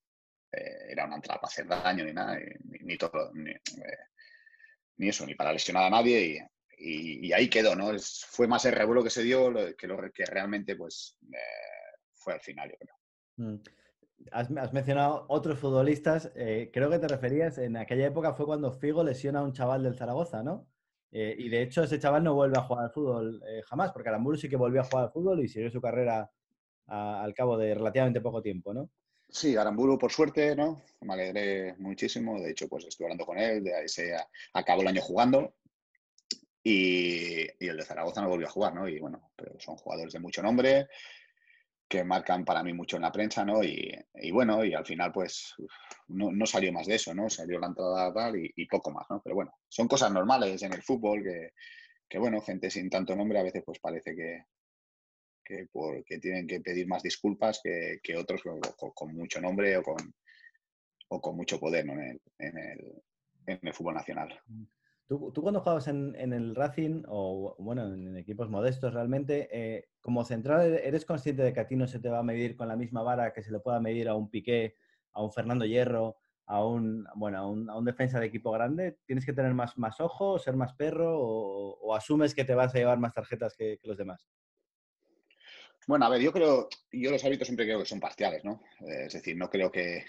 [0.52, 2.38] eh, era una entrada para hacer daño ni nada,
[2.80, 3.60] ni, todo, eh,
[4.96, 6.48] ni, eso, ni para lesionar a nadie.
[6.78, 7.92] Y, ahí quedó, ¿no?
[7.98, 12.40] fue más el revuelo que se dio que lo que realmente pues, eh, fue al
[12.40, 12.96] final, yo creo.
[13.36, 13.62] Mm.
[14.32, 16.32] Has, mencionado otros futbolistas.
[16.34, 19.96] creo que te referías, en aquella época fue cuando Figo lesiona a un chaval del
[19.96, 20.66] Zaragoza, ¿no?
[21.12, 24.50] y de hecho ese chaval no vuelve a jugar al fútbol jamás, porque Aramburu sí
[24.50, 26.30] que volvió a jugar al fútbol y siguió su carrera
[26.86, 28.90] al cabo de relativamente poco tiempo, ¿no?
[29.28, 30.82] Sí, Aramburu, por suerte, ¿no?
[31.00, 32.40] Me alegré muchísimo.
[32.40, 34.16] De hecho, pues estuve hablando con él, de ahí se
[34.52, 35.54] acabó el año jugando.
[36.62, 38.88] Y, el de Zaragoza no volvió a jugar, ¿no?
[38.88, 40.88] Y bueno, pero son jugadores de mucho nombre
[41.88, 43.62] que marcan para mí mucho en la prensa, ¿no?
[43.62, 43.92] Y,
[44.32, 45.54] bueno, y al final, pues,
[46.08, 47.30] no, salió más de eso, ¿no?
[47.30, 49.20] Salió la entrada tal y, y, poco más, ¿no?
[49.22, 51.52] Pero bueno, son cosas normales en el fútbol que,
[52.08, 54.44] que, bueno, gente sin tanto nombre a veces pues parece que,
[55.44, 58.42] que, porque tienen que pedir más disculpas que, que otros
[58.94, 60.14] con, mucho nombre o con,
[61.08, 63.02] o con mucho poder en, el, en, el,
[63.46, 64.40] en, el, fútbol nacional.
[65.06, 69.88] ¿Tú, tú cuando juegas en, en, el Racing o bueno, en equipos modestos realmente, eh,
[70.00, 72.66] como central, ¿eres consciente de que a ti no se te va a medir con
[72.66, 74.74] la misma vara que se le pueda medir a un Piqué,
[75.12, 76.16] a un Fernando Hierro,
[76.46, 78.98] a un, bueno, a un, a un defensa de equipo grande?
[79.06, 82.74] ¿Tienes que tener más, más ojo, ser más perro o, o, asumes que te vas
[82.74, 84.28] a llevar más tarjetas que, que los demás?
[85.86, 88.60] Bueno, a ver, yo creo, yo los hábitos siempre creo que son parciales, ¿no?
[88.80, 90.04] Eh, es decir, no creo que,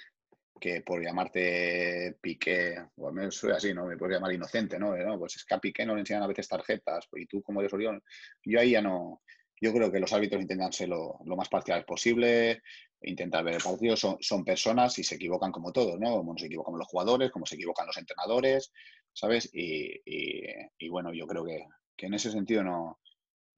[0.60, 3.86] que por llamarte Piqué, o al menos soy así, ¿no?
[3.86, 4.96] Me puedo llamar inocente, ¿no?
[5.20, 7.74] Pues es que a Piqué no le enseñan a veces tarjetas, y tú como eres
[7.74, 8.04] Orión,
[8.43, 9.22] yo ahí ya no,
[9.60, 12.62] yo creo que los árbitros intentan ser lo, más parciales posible,
[13.02, 16.17] intentar ver el partido, son, son, personas y se equivocan como todos, ¿no?
[16.17, 18.72] Como se equivocan los jugadores, como se equivocan los entrenadores,
[19.13, 19.50] ¿sabes?
[19.54, 21.65] Y, y, bueno, yo creo que,
[21.96, 23.00] que, en ese sentido no,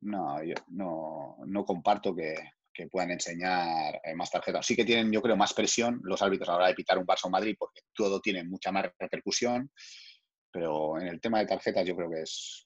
[0.01, 2.35] no, no, no comparto que,
[2.79, 4.65] que puedan enseñar eh, más tarjetas.
[4.65, 7.05] Sí que tienen, yo creo, más presión los árbitros a la hora de pitar un
[7.05, 9.69] Barça o Madrid porque todo tiene mucha más repercusión,
[10.49, 12.65] pero en el tema de tarjetas yo creo que es,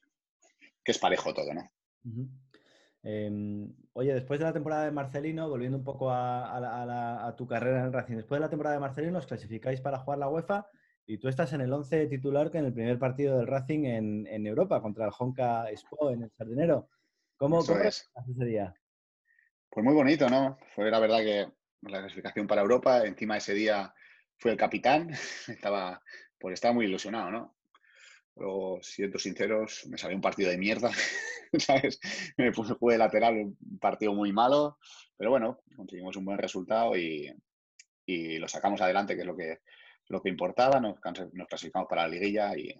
[0.84, 1.68] que es parejo todo, ¿no?
[3.02, 7.86] Em, oye, después de la temporada de Marcelino, volviendo un poco a, tu carrera en
[7.86, 10.68] el Racing, después de la temporada de Marcelino os clasificáis para jugar la UEFA
[11.06, 14.46] y tú estás en el 11 titular que en el primer partido del Racing en,
[14.46, 16.88] Europa contra el Honka Expo en el Sardinero.
[17.36, 18.74] ¿Cómo, cómo ese día?
[19.74, 20.56] Pues muy bonito, ¿no?
[20.72, 21.48] Fue la verdad que
[21.90, 23.92] la clasificación para Europa, encima ese día
[24.38, 25.10] fue el capitán,
[25.48, 26.00] estaba,
[26.38, 27.56] pues estaba muy ilusionado, ¿no?
[28.36, 30.92] Pero, siento sinceros, me salió un partido de mierda,
[31.58, 31.98] ¿sabes?
[32.36, 34.78] Me puse de lateral, un partido muy malo,
[35.16, 37.34] pero bueno, conseguimos un buen resultado y,
[38.06, 39.58] y lo sacamos adelante, que es lo que,
[40.06, 41.00] lo que importaba, nos,
[41.32, 42.72] nos clasificamos para la liguilla y,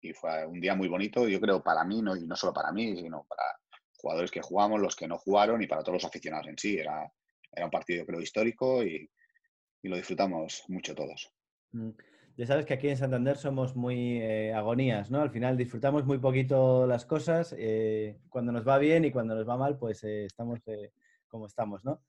[0.00, 2.72] y, fue un día muy bonito, yo creo, para mí, no, y no solo para
[2.72, 3.44] mí, sino para,
[4.02, 6.76] jugadores que jugamos, los que no jugaron y para todos los aficionados en sí.
[6.76, 7.10] Era,
[7.52, 9.08] era un partido, creo, histórico y,
[9.84, 11.32] lo disfrutamos mucho todos.
[11.72, 11.90] Mm.
[12.36, 15.20] Ya sabes que aquí en Santander somos muy eh, agonías, ¿no?
[15.20, 17.54] Al final disfrutamos muy poquito las cosas.
[17.58, 20.60] Eh, cuando nos va bien y cuando nos va mal, pues eh, estamos
[21.28, 22.02] como estamos, ¿no?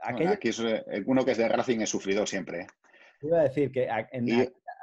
[0.00, 0.62] aquí es,
[1.06, 2.66] uno que es de Racing es sufrido siempre.
[3.22, 4.26] Iba a decir que en,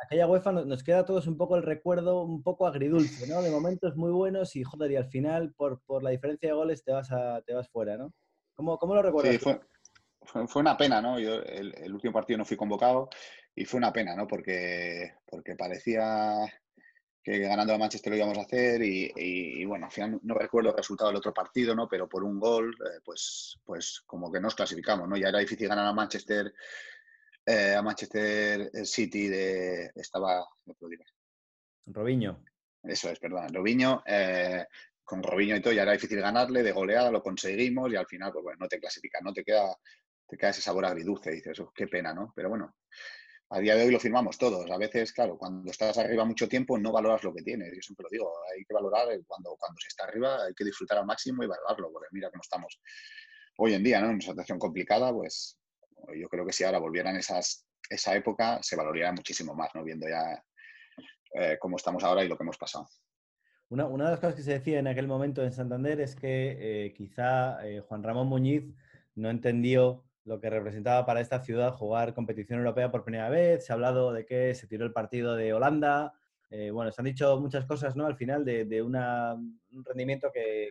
[0.04, 3.42] aquella UEFA nos queda a todos un poco el recuerdo un poco agridulce, ¿no?
[3.42, 6.84] De momentos muy buenos y, joder, y al final, por, por la diferencia de goles,
[6.84, 8.13] te vas, a, te vas fuera, ¿no?
[8.56, 9.34] ¿Cómo, cómo lo recuerdas?
[9.34, 11.20] Sí, fue, fue, una pena, ¿no?
[11.20, 13.10] Yo el, último partido no fui convocado
[13.56, 14.28] y fue una pena, ¿no?
[14.28, 16.34] Porque, porque parecía
[17.24, 20.78] que ganando a Manchester lo íbamos a hacer y, bueno, al final no recuerdo el
[20.78, 21.88] resultado del otro partido, ¿no?
[21.88, 25.16] Pero por un gol, eh, pues, pues como que nos clasificamos, ¿no?
[25.16, 26.54] Ya era difícil ganar a Manchester
[27.46, 30.92] eh, a Manchester City de, estaba, no puedo
[31.86, 32.44] Robinho.
[32.82, 34.04] Eso es, perdón, Robinho.
[34.06, 34.66] Eh,
[35.04, 38.32] con Robinho y todo ya era difícil ganarle, de goleada lo conseguimos y al final,
[38.32, 39.76] pues bueno, no te clasificas, no te queda,
[40.28, 42.32] te queda ese sabor agridulce, dices, oh, qué pena, ¿no?
[42.36, 42.76] Pero bueno,
[43.50, 44.70] a día de hoy lo firmamos todos.
[44.72, 47.74] A veces, claro, cuando estás arriba mucho tiempo no valoras lo que tienes.
[47.74, 51.00] Yo siempre lo digo, hay que valorar cuando, cuando se está arriba, hay que disfrutar
[51.00, 52.80] al máximo y valorarlo, porque mira cómo estamos
[53.58, 54.08] hoy en día, ¿no?
[54.08, 55.58] En una situación complicada, pues
[56.16, 59.84] yo creo que si ahora volvieran esas, esa época, se valoraría muchísimo más, ¿no?
[59.84, 60.44] Viendo ya
[61.34, 62.88] eh, cómo estamos ahora y lo que hemos pasado.
[63.70, 66.86] Una, una, de las cosas que se decía en aquel momento en Santander es que
[66.86, 68.76] eh, quizá eh, Juan Ramón Muñiz
[69.16, 73.66] no entendió lo que representaba para esta ciudad jugar competición europea por primera vez.
[73.66, 76.13] Se ha hablado de que se tiró el partido de Holanda.
[76.72, 78.06] bueno, se han dicho muchas cosas, ¿no?
[78.06, 78.94] Al final de, de un
[79.84, 80.70] rendimiento que,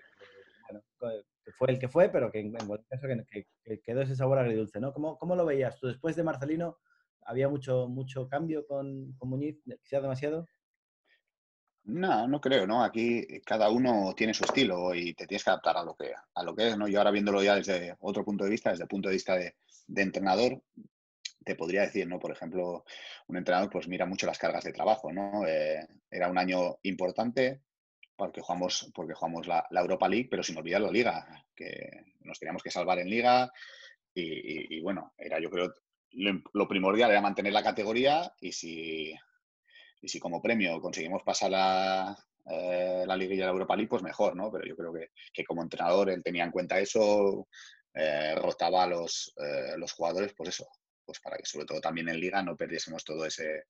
[1.45, 4.93] que fue el que fue, pero que en, caso que, quedó ese sabor agridulce, ¿no?
[4.93, 5.89] ¿Cómo, ¿Cómo, lo veías tú?
[5.89, 6.79] Después de Marcelino,
[7.23, 9.63] ¿había mucho, mucho cambio con, con Muñiz?
[9.83, 10.47] ¿Quizá demasiado?
[11.85, 12.85] No, no creo, ¿no?
[12.85, 16.43] Aquí cada uno tiene su estilo y te tienes que adaptar a lo que, a
[16.45, 16.87] lo que es, ¿no?
[16.87, 19.55] Yo ahora viéndolo ya desde otro punto de vista, desde el punto de vista de,
[19.97, 20.63] entrenador,
[21.45, 22.21] te podría decir, ¿no?
[22.21, 22.85] Por ejemplo,
[23.27, 25.45] un entrenador pues mira mucho las cargas de trabajo, ¿no?
[25.47, 27.63] Eh, era un año importante,
[28.23, 32.63] porque jugamos, porque jugamos la, Europa League, pero sin olvidar la Liga, que nos teníamos
[32.63, 33.51] que salvar en Liga.
[34.15, 35.75] Y, bueno, era yo creo
[36.13, 39.13] lo, primordial era mantener la categoría y si,
[40.01, 44.05] y si como premio conseguimos pasar la, eh, la Liga y la Europa League, pues
[44.05, 44.53] mejor, ¿no?
[44.53, 47.49] Pero yo creo que, que como entrenador él tenía en cuenta eso,
[47.93, 50.69] eh, rotaba a los, eh, los jugadores, pues eso,
[51.05, 53.65] pues para que sobre todo también en Liga no perdiésemos todo ese,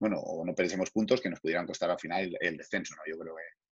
[0.00, 3.02] bueno, o no perdiésemos puntos que nos pudieran costar al final el descenso, ¿no?
[3.06, 3.63] Yo creo que,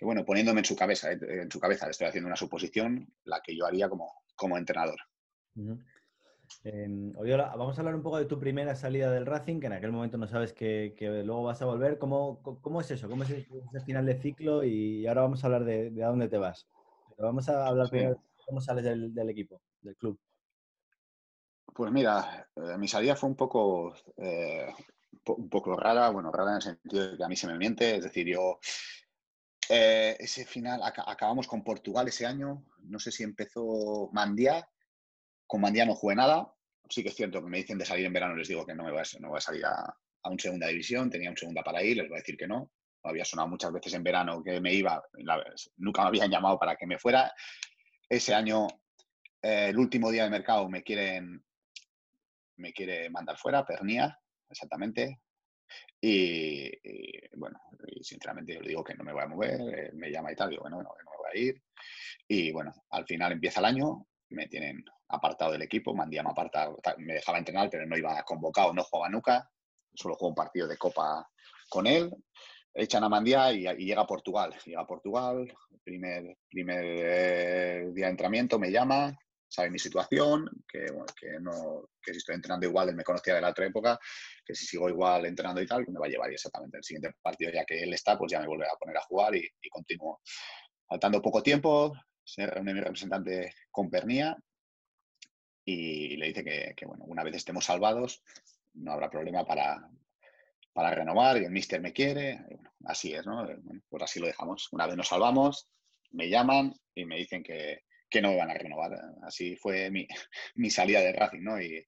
[0.00, 3.06] que bueno, poniéndome en su cabeza, eh, en su cabeza, le estoy haciendo una suposición,
[3.24, 4.98] la que yo haría como, como entrenador.
[6.64, 9.92] Em, vamos a hablar un poco de tu primera salida del Racing, que en aquel
[9.92, 10.94] momento no sabes que,
[11.26, 11.98] luego vas a volver.
[11.98, 13.10] ¿Cómo, ¿Cómo, es eso?
[13.10, 14.64] ¿Cómo es ese final de ciclo?
[14.64, 16.66] Y ahora vamos a hablar de, a dónde te vas.
[17.14, 20.18] Pero vamos a hablar de cómo sales del, equipo, del club.
[21.74, 24.72] Pues mira, eh, mi salida fue un poco, eh,
[25.26, 27.96] un poco rara, bueno, rara en el sentido de que a mí se me miente,
[27.96, 28.58] es decir, yo
[29.72, 34.68] eh, ese final, acabamos con Portugal ese año, no sé si empezó Mandía,
[35.46, 36.52] con Mandía no jugué nada,
[36.88, 38.82] sí que es cierto que me dicen de salir en verano, les digo que no
[38.82, 41.84] me voy a, no voy a salir a, un segunda división, tenía un segunda para
[41.84, 42.72] ir, les voy a decir que no,
[43.04, 45.00] había sonado muchas veces en verano que me iba,
[45.76, 47.32] nunca me habían llamado para que me fuera.
[48.08, 48.66] Ese año,
[49.40, 51.44] eh, el último día de mercado, me quieren,
[52.56, 55.20] me quiere mandar fuera, Pernía, exactamente.
[56.00, 56.70] Y,
[57.36, 57.60] bueno,
[58.00, 60.50] sinceramente yo le digo que no me voy a mover, eh, me llama y tal,
[60.50, 61.62] digo, bueno, no, no me voy a ir.
[62.26, 66.78] Y bueno, al final empieza el año, me tienen apartado del equipo, Mandía me apartado,
[66.98, 69.50] me dejaba entrenar, pero no iba convocado, no jugaba nunca,
[69.94, 71.28] solo juego un partido de copa
[71.68, 72.10] con él,
[72.74, 78.10] echan a Mandía y, llega a Portugal, llega a Portugal, primer, primer eh, día de
[78.10, 79.16] entrenamiento, me llama,
[79.50, 80.86] sabe mi situación, que,
[81.18, 83.98] que, no, que si estoy entrenando igual, él me conocía de la otra época,
[84.44, 87.50] que si sigo igual entrenando y tal, me va a llevar exactamente el siguiente partido,
[87.52, 90.20] ya que él está, pues ya me volverá a poner a jugar y, y continúo.
[90.88, 91.92] Faltando poco tiempo,
[92.24, 94.36] se reúne mi representante con Pernía
[95.64, 98.22] y le dice que, bueno, una vez estemos salvados,
[98.74, 99.88] no habrá problema para,
[100.72, 102.44] para renovar y el mister me quiere.
[102.84, 103.46] así es, ¿no?
[103.88, 104.68] pues así lo dejamos.
[104.72, 105.68] Una vez nos salvamos,
[106.12, 108.98] me llaman y me dicen que, que no me van a renovar.
[109.22, 110.06] Así fue mi,
[110.56, 111.60] mi, salida de Racing, ¿no?
[111.60, 111.86] Y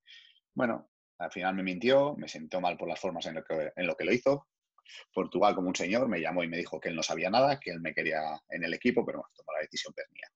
[0.55, 3.87] bueno, al final me mintió, me sentó mal por las formas en lo que, en
[3.87, 4.49] lo, que lo hizo.
[5.13, 7.71] Portugal, como un señor, me llamó y me dijo que él no sabía nada, que
[7.71, 10.29] él me quería en el equipo, pero bueno, tomó la decisión pernía.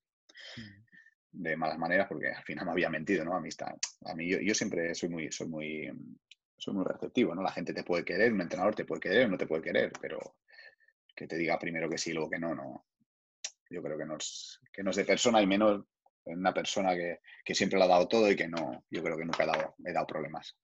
[0.56, 1.42] Mm.
[1.42, 3.34] De malas maneras, porque al final me había mentido, ¿no?
[3.34, 3.74] A mí, está,
[4.06, 5.90] a mí yo, yo, siempre soy muy, soy muy,
[6.56, 7.42] soy muy receptivo, ¿no?
[7.42, 9.92] La gente te puede querer, un entrenador te puede querer o no te puede querer,
[10.00, 10.36] pero
[11.14, 12.86] que te diga primero que sí, luego que no, no.
[13.70, 15.84] Yo creo que no es, que no es de persona y menos
[16.24, 19.24] una persona que, que, siempre lo ha dado todo y que no, yo creo que
[19.24, 20.56] nunca he dado, he dado problemas.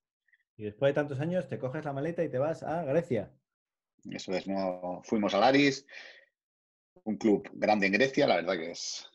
[0.57, 3.33] Y después de tantos años te coges la maleta y te vas a Grecia.
[4.11, 5.87] Eso es, no, fuimos a Laris,
[7.05, 9.07] un club grande en Grecia, la verdad que es,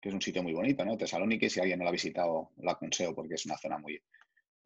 [0.00, 0.96] que es un sitio muy bonito, ¿no?
[0.96, 4.00] Tesalónica, si alguien no lo ha visitado, lo aconsejo porque es una zona muy,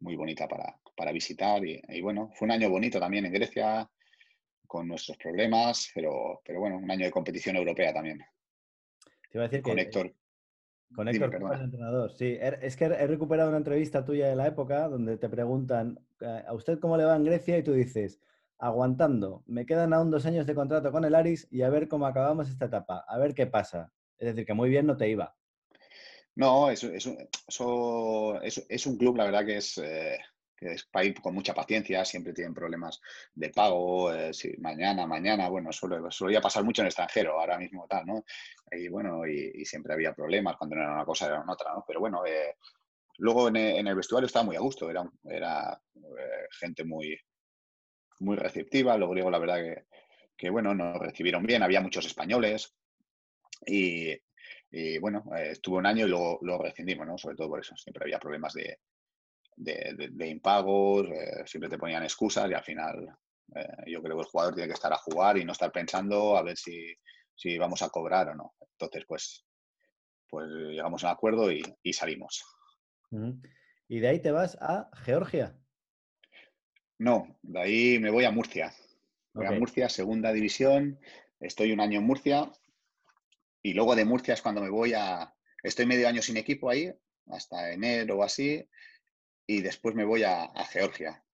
[0.01, 1.65] muy bonita para, para visitar.
[1.65, 3.89] Y, bueno, fue un año bonito también en Grecia,
[4.67, 8.21] con nuestros problemas, pero, pero bueno, un año de competición europea también.
[9.31, 10.15] Te iba a decir con Héctor.
[10.95, 12.13] Con Héctor, el entrenador.
[12.13, 16.01] Sí, er, es que he recuperado una entrevista tuya de la época donde te preguntan,
[16.47, 17.57] ¿a usted cómo le va en Grecia?
[17.57, 18.21] Y tú dices,
[18.59, 19.45] aguantando.
[19.47, 22.49] Me quedan aún dos años de contrato con el Aris y a ver cómo acabamos
[22.49, 23.93] esta etapa, a ver qué pasa.
[24.19, 25.37] Es decir, que muy bien no te iba.
[26.35, 30.19] No, es, es, es, un club, la verdad, que es, eh,
[30.61, 33.01] que es para ir con mucha paciencia, siempre tienen problemas
[33.35, 37.87] de pago, eh, mañana, mañana, bueno, suele, solía pasar mucho en el extranjero, ahora mismo
[37.89, 38.25] tal, ¿no?
[38.71, 41.85] Y bueno, y, siempre había problemas, cuando no era una cosa era otra, ¿no?
[41.87, 42.57] Pero bueno, eh,
[43.19, 45.81] luego en, el vestuario estaba muy a gusto, era, era
[46.61, 47.19] gente muy,
[48.21, 48.99] muy receptiva.
[48.99, 49.85] Los griegos, la verdad que,
[50.37, 51.63] que, bueno, nos recibieron bien.
[51.63, 52.75] Había muchos españoles
[53.67, 54.19] y,
[55.01, 57.19] bueno, eh, estuvo un año y luego lo rescindimos, ¿no?
[57.19, 57.77] Sobre todo por eso.
[57.77, 58.79] Siempre había problemas de,
[59.61, 63.09] de, impagos, eh, siempre te ponían excusas y al final
[63.55, 66.37] eh, yo creo que el jugador tiene que estar a jugar y no estar pensando
[66.37, 66.95] a ver si,
[67.35, 68.55] si vamos a cobrar o no.
[68.73, 69.45] Entonces, pues,
[70.29, 72.45] pues llegamos a un acuerdo y, y salimos.
[73.89, 75.57] Y de ahí te vas a Georgia.
[76.99, 78.73] No, de ahí me voy a Murcia.
[79.33, 80.99] Voy a Murcia, segunda división.
[81.39, 82.51] Estoy un año en Murcia.
[83.63, 85.35] Y luego de Murcia es cuando me voy a.
[85.63, 86.91] Estoy medio año sin equipo ahí,
[87.27, 88.67] hasta enero o así.
[89.51, 91.25] Y después me voy a, Georgia.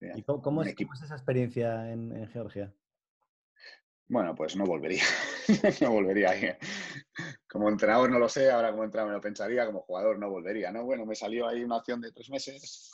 [0.00, 2.72] ¿Y cómo, es, esa experiencia en, Georgia?
[4.06, 5.02] Bueno, pues no volvería.
[5.80, 6.56] no volvería.
[7.50, 10.70] Como entrenador no lo sé, ahora como entrenador me lo pensaría, como jugador no volvería,
[10.70, 10.84] ¿no?
[10.84, 12.92] Bueno, me salió ahí una opción de tres meses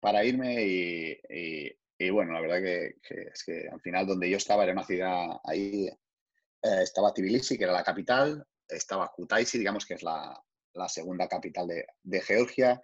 [0.00, 2.96] para irme y, bueno, la verdad que,
[3.32, 7.64] es que al final donde yo estaba era una ciudad ahí, eh, estaba Tbilisi, que
[7.64, 10.38] era la capital, estaba Kutaisi, digamos que es la,
[10.88, 12.82] segunda capital de, Georgia,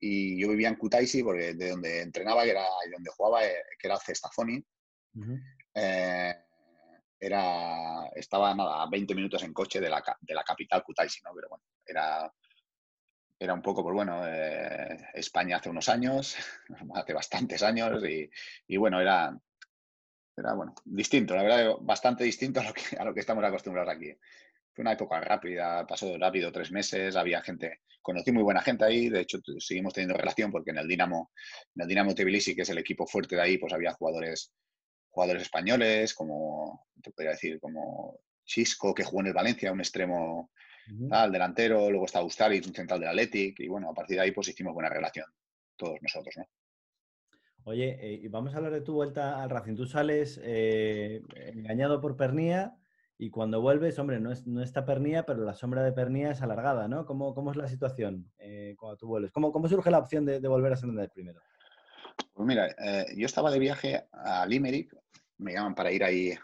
[0.00, 3.62] y yo vivía en Kutaisi porque de donde entrenaba que era, y donde jugaba, eh,
[3.78, 4.62] que era Cestafoni,
[5.74, 6.34] eh,
[7.18, 11.30] era, estaba nada, a 20 minutos en coche de la, de la capital Kutaisi, ¿no?
[11.34, 12.32] Pero bueno, era
[13.38, 16.36] era un poco, pues bueno, eh, España hace unos años,
[16.94, 18.02] hace bastantes años,
[18.66, 19.38] y, bueno, era,
[20.36, 23.94] era bueno, distinto, la verdad, bastante distinto a lo, que, a lo que estamos acostumbrados
[23.94, 24.12] aquí.
[24.76, 29.08] Fue una época rápida, pasó rápido, tres meses, había gente, conocí muy buena gente ahí,
[29.08, 31.32] de hecho seguimos teniendo relación porque en el Dinamo,
[31.74, 34.52] en el Dinamo Tbilisi, que es el equipo fuerte de ahí, pues había jugadores,
[35.08, 40.50] jugadores españoles, como, te podría decir, como Chisco, que jugó en el Valencia, un extremo
[41.10, 44.32] al delantero, luego está Ustaric, un central del Athletic, y bueno, a partir de ahí
[44.32, 45.24] pues hicimos buena relación,
[45.74, 46.46] todos nosotros, ¿no?
[47.64, 49.74] Oye, eh, y vamos a hablar de tu vuelta al Racing.
[49.74, 52.76] Tú sales eh, engañado por Pernía
[53.18, 56.42] y cuando vuelves, hombre, no, es, no está Pernía, pero la sombra de Pernía es
[56.42, 57.06] alargada, ¿no?
[57.06, 59.32] ¿Cómo, cómo es la situación eh, cuando tú vuelves?
[59.32, 61.40] ¿Cómo, ¿Cómo, surge la opción de, volver a Santander primero?
[62.34, 62.74] Pues mira,
[63.16, 64.94] yo estaba de viaje a Limerick,
[65.38, 66.34] me llaman para ir ahí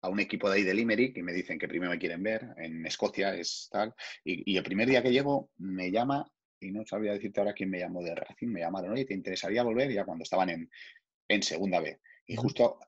[0.00, 2.54] a un equipo de ahí de Limerick y me dicen que primero me quieren ver,
[2.56, 6.26] en Escocia es tal, y, el primer día que llego me llama
[6.60, 9.62] y no sabría decirte ahora quién me llamó de Racing, me llamaron, oye, ¿te interesaría
[9.62, 9.92] volver?
[9.92, 10.70] Ya cuando estaban en,
[11.28, 12.00] en segunda B.
[12.26, 12.78] Y justo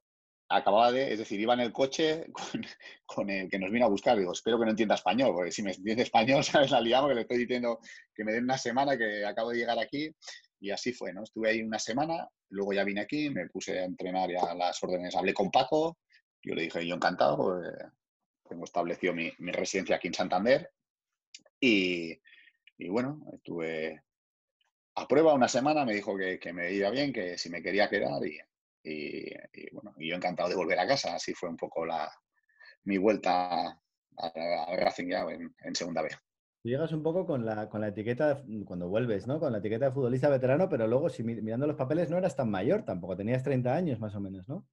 [0.49, 2.27] acababa de, es decir, iba en el coche
[3.07, 4.19] con, el que nos vino a buscar.
[4.19, 6.71] Digo, espero que no entienda español, porque si me entiende español, ¿sabes?
[6.71, 7.79] La liamos, que le estoy diciendo
[8.15, 10.11] que me den una semana, que acabo de llegar aquí.
[10.61, 11.23] Y así fue, ¿no?
[11.25, 15.15] Estuve ahí una semana, luego ya vine aquí, me puse a entrenar ya las órdenes,
[15.15, 15.99] hablé con Paco,
[16.43, 17.71] yo le dije, yo encantado, pues,
[18.49, 20.71] tengo establecido mi, residencia aquí en Santander.
[21.61, 22.19] Y,
[22.89, 24.03] bueno, estuve
[24.95, 27.91] a prueba una semana, me dijo que, que me iba bien, que si me quería
[27.91, 28.39] quedar y,
[28.85, 29.35] y,
[29.73, 31.15] bueno, y yo encantado de volver a casa.
[31.15, 32.11] Así fue un poco la,
[32.85, 33.81] mi vuelta
[34.17, 36.17] al Racing ya en, segunda vez.
[36.63, 39.41] llegas un poco con la, con la etiqueta, cuando vuelves, ¿no?
[39.41, 42.51] Con la etiqueta de futbolista veterano, pero luego, si mirando los papeles, no eras tan
[42.51, 44.67] mayor tampoco, tenías 30 años más o menos, ¿no?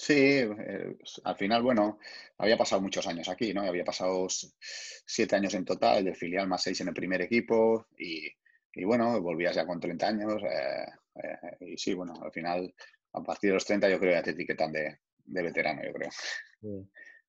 [0.00, 1.98] Sí, eh, al final, bueno,
[2.38, 3.62] había pasado muchos años aquí, ¿no?
[3.62, 8.28] Había pasado siete años en total, del filial más seis en el primer equipo y,
[8.74, 10.86] y bueno, volvías ya con 30 años eh,
[11.22, 12.72] eh, y sí, bueno, al final
[13.18, 16.10] a partir de los 30 yo creo que ya te etiquetan de, veterano, yo creo.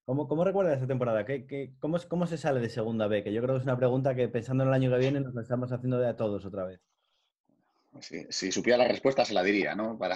[0.06, 1.25] ¿Cómo, ¿Cómo, recuerdas esa temporada?
[1.25, 3.23] ¿Qué, cómo, cómo, se sale de segunda B?
[3.23, 5.36] Que yo creo que es una pregunta que pensando en el año que viene nos
[5.36, 6.82] la estamos haciendo de a todos otra vez.
[8.02, 9.97] Si, supiera la respuesta se la diría, ¿no?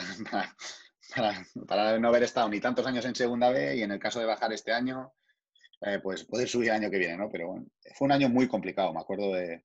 [1.16, 4.20] Para, para, no haber estado ni tantos años en segunda B y en el caso
[4.20, 5.14] de bajar este año,
[5.82, 7.30] eh, pues poder subir el año que viene, ¿no?
[7.30, 9.64] Pero bueno, fue un año muy complicado, me acuerdo de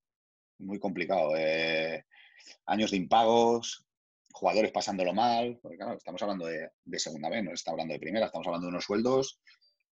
[0.59, 1.37] muy complicado.
[1.37, 2.05] Eh,
[2.66, 3.87] años de impagos,
[4.33, 8.47] jugadores pasándolo mal, porque estamos hablando de, segunda vez, no estamos hablando de primera, estamos
[8.47, 9.41] hablando de unos sueldos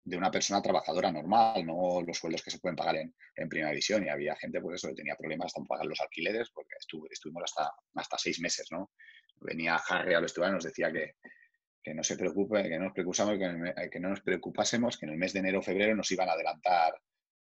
[0.04, 4.04] de una persona trabajadora normal, no los sueldos que se pueden pagar en, primera división.
[4.04, 6.74] Y había gente, pues eso, que tenía problemas hasta en pagar los alquileres, porque
[7.10, 8.90] estuvimos hasta, hasta seis meses, ¿no?
[9.36, 11.14] Venía Harry al vestuario y nos decía que,
[11.82, 15.12] que no se preocupe, que no nos preocupásemos, que, que, no nos preocupásemos, que en
[15.12, 16.94] el mes de enero o febrero nos iban a adelantar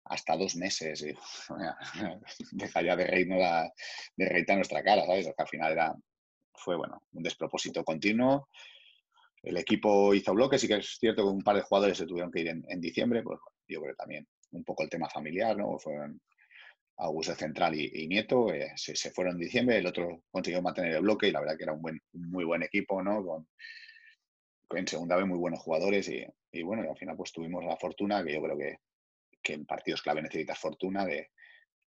[0.06, 1.04] hasta dos meses.
[1.04, 1.14] Y,
[2.52, 3.72] deja ya de reírnos
[4.16, 5.28] de reírte a nuestra cara, ¿sabes?
[5.28, 5.96] Porque al final era,
[6.60, 8.50] fue bueno, un despropósito continuo.
[9.42, 12.32] El equipo hizo bloques, y que es cierto que un par de jugadores se tuvieron
[12.32, 15.80] que ir en, diciembre, pues yo creo también un poco el tema familiar, ¿no?
[15.80, 16.20] Fueron
[16.98, 21.28] Augusto Central y, Nieto, eh, se, fueron en diciembre, el otro consiguió mantener el bloque
[21.28, 23.24] y la verdad que era un, buen, muy buen equipo, ¿no?
[23.24, 23.48] Con,
[24.72, 28.24] en segunda vez muy buenos jugadores y, bueno, y al final pues tuvimos la fortuna,
[28.24, 28.78] que yo creo que,
[29.42, 31.30] que en partidos clave necesitas fortuna de,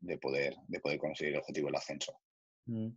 [0.01, 2.19] de, poder, de poder conseguir el objetivo del ascenso.
[2.67, 2.91] Mm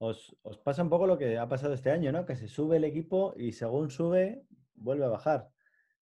[0.00, 0.34] os,
[0.64, 2.24] pasa un poco lo que ha pasado este año, ¿no?
[2.24, 4.42] Que se sube el equipo y según sube,
[4.74, 5.50] vuelve a bajar.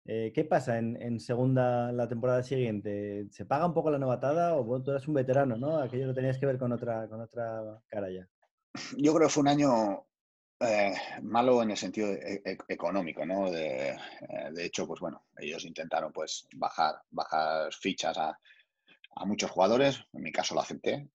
[0.06, 3.28] Eh, ¿Qué pasa en, segunda, la temporada siguiente?
[3.30, 5.78] ¿Se paga un poco la novatada o tú eres un veterano, ¿no?
[5.78, 8.28] Aquello lo tenías que ver con otra, con otra cara ya.
[8.98, 10.06] Yo creo que fue un año
[10.60, 13.52] eh, malo en el sentido e, e, económico, ¿no?
[13.52, 18.38] De, eh, de, hecho, pues bueno, ellos intentaron pues bajar, bajar fichas a,
[19.16, 20.04] a muchos jugadores.
[20.14, 21.08] En mi caso lo acepté.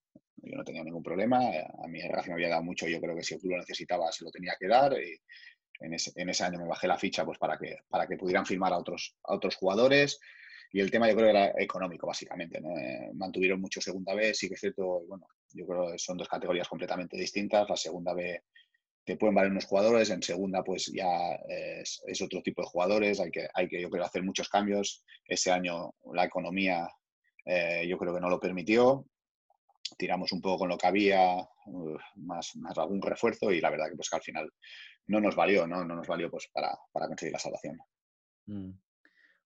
[0.43, 1.39] Yo no tenía ningún problema.
[1.83, 2.87] A mí el Racing me había dado mucho.
[2.87, 4.93] Yo creo que si el club lo necesitaba, se lo tenía que dar.
[4.93, 5.19] Y
[5.79, 8.45] en, ese, en ese año me bajé la ficha pues, para, que, para que pudieran
[8.45, 10.19] firmar a otros, a otros jugadores.
[10.71, 12.61] Y el tema yo creo era económico, básicamente.
[12.61, 12.77] ¿no?
[12.77, 15.01] Eh, mantuvieron mucho segunda B, sí que es cierto.
[15.07, 17.69] Bueno, yo creo que son dos categorías completamente distintas.
[17.69, 18.43] La segunda B
[19.03, 23.19] te pueden valer unos jugadores, en segunda pues ya es, es, otro tipo de jugadores.
[23.19, 25.03] Hay que, hay que, yo creo, hacer muchos cambios.
[25.25, 26.87] Ese año la economía
[27.45, 29.05] eh, yo creo que no lo permitió
[29.99, 31.35] tiramos un poco con lo que había,
[32.15, 34.49] más, más algún refuerzo y la verdad que pues que al final
[35.07, 35.83] no nos valió, ¿no?
[35.83, 37.77] No nos valió pues para, conseguir la salvación.
[38.45, 38.71] Mm.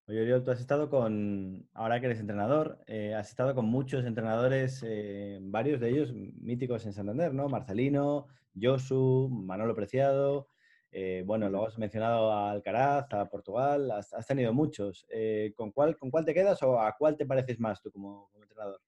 [0.05, 4.05] Oye, Oriol, tú has estado con, ahora que eres entrenador, eh, has estado con muchos
[4.05, 7.47] entrenadores, eh, varios de ellos míticos en Santander, ¿no?
[7.47, 10.49] Marcelino, Josu, Manolo Preciado,
[10.91, 15.07] eh, bueno, luego has mencionado a Alcaraz, a Portugal, has, tenido muchos.
[15.55, 18.81] ¿con, cuál, ¿Con cuál te quedas o a cuál te pareces más tú como entrenador?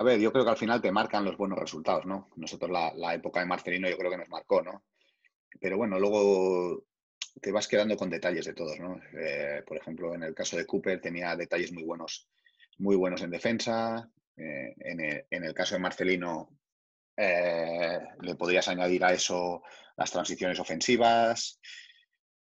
[0.00, 2.30] A ver, yo creo que al final te marcan los buenos resultados, ¿no?
[2.36, 4.82] Nosotros la, época de Marcelino yo creo que nos marcó, ¿no?
[5.60, 6.86] Pero bueno, luego
[7.38, 8.98] te vas quedando con detalles de todos, ¿no?
[9.20, 12.30] Eh, por ejemplo, en el caso de Cooper tenía detalles muy buenos,
[12.78, 14.10] muy buenos en defensa.
[14.38, 16.48] Eh, en, el, caso de Marcelino
[17.14, 19.62] eh, le podrías añadir a eso
[19.98, 21.60] las transiciones ofensivas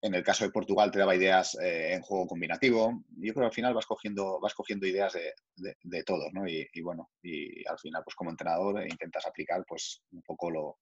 [0.02, 3.04] en el caso de Portugal te daba ideas eh, en juego combinativo.
[3.16, 6.46] Yo creo que al final vas cogiendo, vas cogiendo ideas de, de, todos, ¿no?
[6.48, 10.78] Y, bueno, y al final, pues como entrenador intentas aplicar pues un poco lo,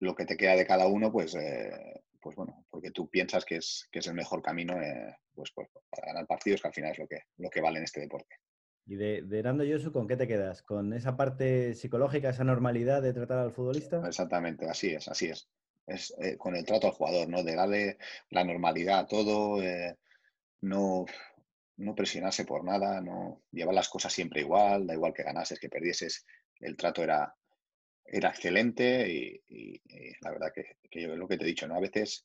[0.00, 3.56] lo que te queda de cada uno, pues, eh, pues bueno, porque tú piensas que
[3.56, 6.92] es, que es el mejor camino eh, pues, pues, para ganar partidos, que al final
[6.92, 8.36] es lo que, lo que vale en este deporte.
[8.86, 10.62] ¿Y de, de Nando Yosu con qué te quedas?
[10.62, 14.02] ¿Con esa parte psicológica, esa normalidad de tratar al futbolista?
[14.06, 15.48] Exactamente, así es, así es
[15.86, 17.42] es eh, con el trato al jugador, ¿no?
[17.42, 17.98] De darle
[18.30, 19.96] la normalidad a todo, eh,
[20.62, 21.06] no,
[21.76, 25.68] no presionarse por nada, no llevar las cosas siempre igual, da igual que ganases, que
[25.68, 26.24] perdieses,
[26.60, 27.34] el trato era,
[28.04, 29.80] era excelente y,
[30.20, 31.76] la verdad que, que, yo lo que te he dicho, ¿no?
[31.76, 32.24] A veces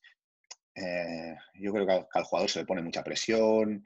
[0.76, 3.84] eh, yo creo que al, jugador se le pone mucha presión,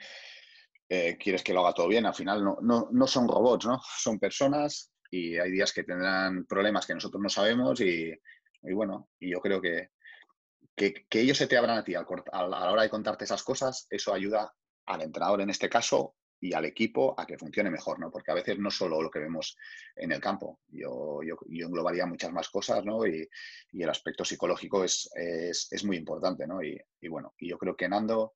[0.89, 3.81] eh, quieres que lo haga todo bien, al final no, no, no, son robots, ¿no?
[3.97, 8.13] Son personas y hay días que tendrán problemas que nosotros no sabemos y,
[8.63, 9.89] y bueno, y yo creo que,
[10.75, 14.13] que, ellos se te abran a ti a la hora de contarte esas cosas, eso
[14.13, 14.53] ayuda
[14.85, 18.09] al entrenador en este caso y al equipo a que funcione mejor, ¿no?
[18.09, 19.55] Porque a veces no solo lo que vemos
[19.95, 23.05] en el campo, yo, yo, yo englobaría muchas más cosas, ¿no?
[23.05, 23.29] Y,
[23.73, 26.63] el aspecto psicológico es, es, es muy importante, ¿no?
[26.63, 28.33] Y, bueno, y yo creo que Nando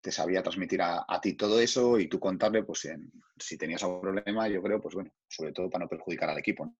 [0.00, 3.82] te sabía transmitir a, a ti todo eso y tú contarle, pues en, si tenías
[3.82, 6.74] algún problema, yo creo, pues bueno, sobre todo para no perjudicar al equipo.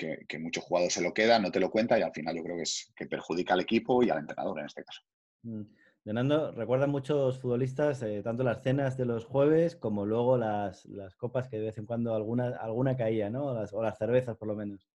[0.00, 2.42] Que, que, muchos jugadores se lo quedan, no te lo cuenta y al final yo
[2.42, 5.02] creo que, es, que perjudica al equipo y al entrenador en este caso.
[5.42, 5.64] Mm.
[6.02, 11.14] Fernando, recuerdan muchos futbolistas eh, tanto las cenas de los jueves como luego las, las,
[11.14, 13.48] copas que de vez en cuando alguna, alguna caía, ¿no?
[13.48, 14.88] O las, o las cervezas, por lo menos.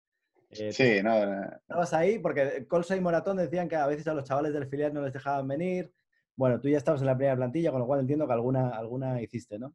[0.48, 1.14] Eh, sí, no.
[1.14, 4.66] Eh, estabas ahí porque Colsa y Moratón decían que a veces a los chavales del
[4.66, 5.92] filial no les dejaban venir.
[6.36, 9.20] Bueno, tú ya estabas en la primera plantilla, con lo cual entiendo que alguna, alguna
[9.20, 9.74] hiciste, ¿no?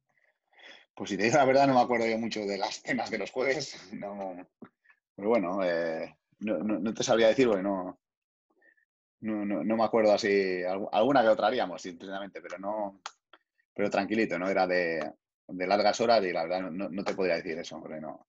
[0.95, 3.19] Pues si te digo la verdad, no me acuerdo yo mucho de las cenas de
[3.19, 3.77] los jueves.
[3.93, 4.35] No,
[5.19, 7.99] pero bueno, eh, no, no, no, te sabría decir porque no,
[9.19, 13.01] no, no, me acuerdo así, alguna que otra haríamos, sinceramente, pero no,
[13.75, 15.11] pero tranquilito, no era de,
[15.45, 18.27] de largas horas y la verdad no, te podría decir eso, porque no,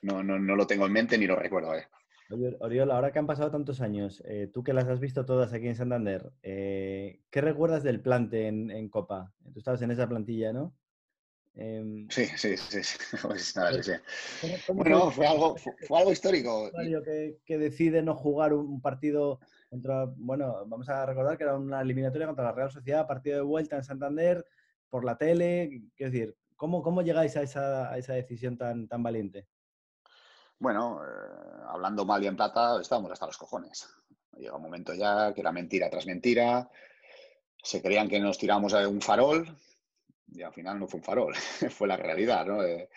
[0.00, 1.74] no, no, no lo tengo en mente ni lo recuerdo.
[1.74, 1.86] Eh.
[2.30, 5.52] Oye, Oriol, ahora que han pasado tantos años, eh, tú que las has visto todas
[5.52, 9.34] aquí en Santander, eh, ¿qué recuerdas del plante en, en, Copa?
[9.52, 10.74] Tú estabas en esa plantilla, ¿no?
[11.54, 12.82] Eh, sí, sí, sí.
[12.82, 12.98] sí.
[13.22, 13.92] Pues nada, sí,
[14.42, 14.72] sí.
[14.72, 16.70] Bueno, fue algo, fue, fue algo histórico.
[17.04, 21.80] Que, que decide no jugar un partido contra, bueno, vamos a recordar que era una
[21.80, 24.44] eliminatoria contra la Real Sociedad, partido de vuelta en Santander,
[24.88, 25.82] por la tele.
[25.96, 29.46] Quiero decir, ¿cómo, cómo llegáis a esa, a esa decisión tan, tan valiente?
[30.58, 33.88] Bueno, eh, hablando mal y en plata, estábamos hasta los cojones.
[34.36, 36.70] Llega un momento ya que era mentira tras mentira.
[37.62, 39.56] Se creían que nos tiramos a un farol
[40.32, 41.34] y al final no fue un farol,
[41.70, 42.62] fue la realidad, ¿no?
[42.62, 42.88] Eh,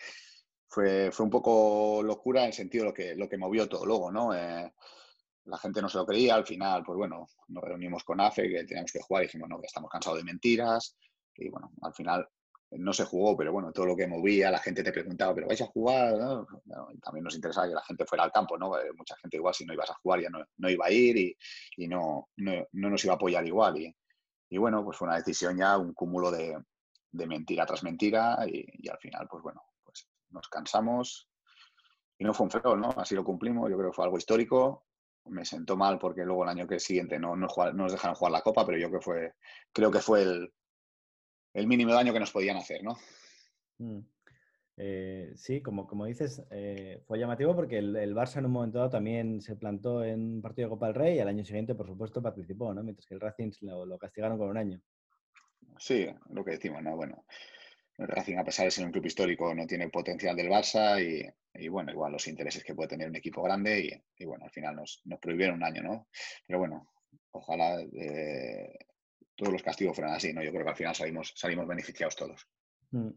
[0.68, 3.86] fue, fue un poco locura en el sentido de lo que, lo que movió todo
[3.86, 4.34] luego, ¿no?
[4.34, 4.72] Eh,
[5.44, 8.64] la gente no se lo creía, al final, pues bueno, nos reunimos con AFE, que
[8.64, 10.96] teníamos que jugar y dijimos, no, que estamos cansados de mentiras.
[11.36, 12.26] Y bueno, al final
[12.70, 15.60] no se jugó, pero bueno, todo lo que movía, la gente te preguntaba, ¿pero vais
[15.60, 16.14] a jugar?
[17.02, 18.78] también nos interesaba que la gente fuera al campo, ¿no?
[18.78, 21.16] Eh, mucha gente igual si no ibas a jugar ya no, no iba a ir
[21.16, 21.36] y,
[21.76, 23.78] y no, no, no, nos iba a apoyar igual.
[23.78, 23.94] Y,
[24.48, 26.56] y, bueno, pues fue una decisión ya, un cúmulo de,
[27.14, 31.28] de mentira tras mentira y, al final, pues bueno, pues nos cansamos
[32.18, 32.90] y no fue un feo, ¿no?
[32.96, 34.84] Así lo cumplimos, yo creo que fue algo histórico
[35.26, 38.32] me sentó mal porque luego el año que siguiente no, no, no, nos dejaron jugar
[38.32, 39.32] la Copa, pero yo creo que fue,
[39.72, 40.52] creo que fue el,
[41.54, 42.96] el mínimo daño que nos podían hacer, ¿no?
[43.78, 44.00] Mm.
[44.76, 48.78] Eh, sí, como, como dices, eh, fue llamativo porque el, el, Barça en un momento
[48.78, 51.76] dado también se plantó en un partido de Copa del Rey y al año siguiente,
[51.76, 52.82] por supuesto, participó, ¿no?
[52.82, 54.80] Mientras que el Racing lo castigaron con un año.
[55.78, 56.96] Sí, lo que decimos, ¿no?
[56.96, 57.24] Bueno,
[57.98, 61.00] el Racing, a pesar de ser un club histórico, no tiene el potencial del Barça
[61.00, 64.44] y, y bueno, igual los intereses que puede tener un equipo grande y, y bueno,
[64.44, 66.08] al final nos, nos, prohibieron un año, ¿no?
[66.46, 66.90] Pero bueno,
[67.30, 68.76] ojalá eh,
[69.36, 70.42] todos los castigos fueran así, ¿no?
[70.42, 72.48] Yo creo que al final salimos, salimos beneficiados todos.
[72.90, 73.10] Mm.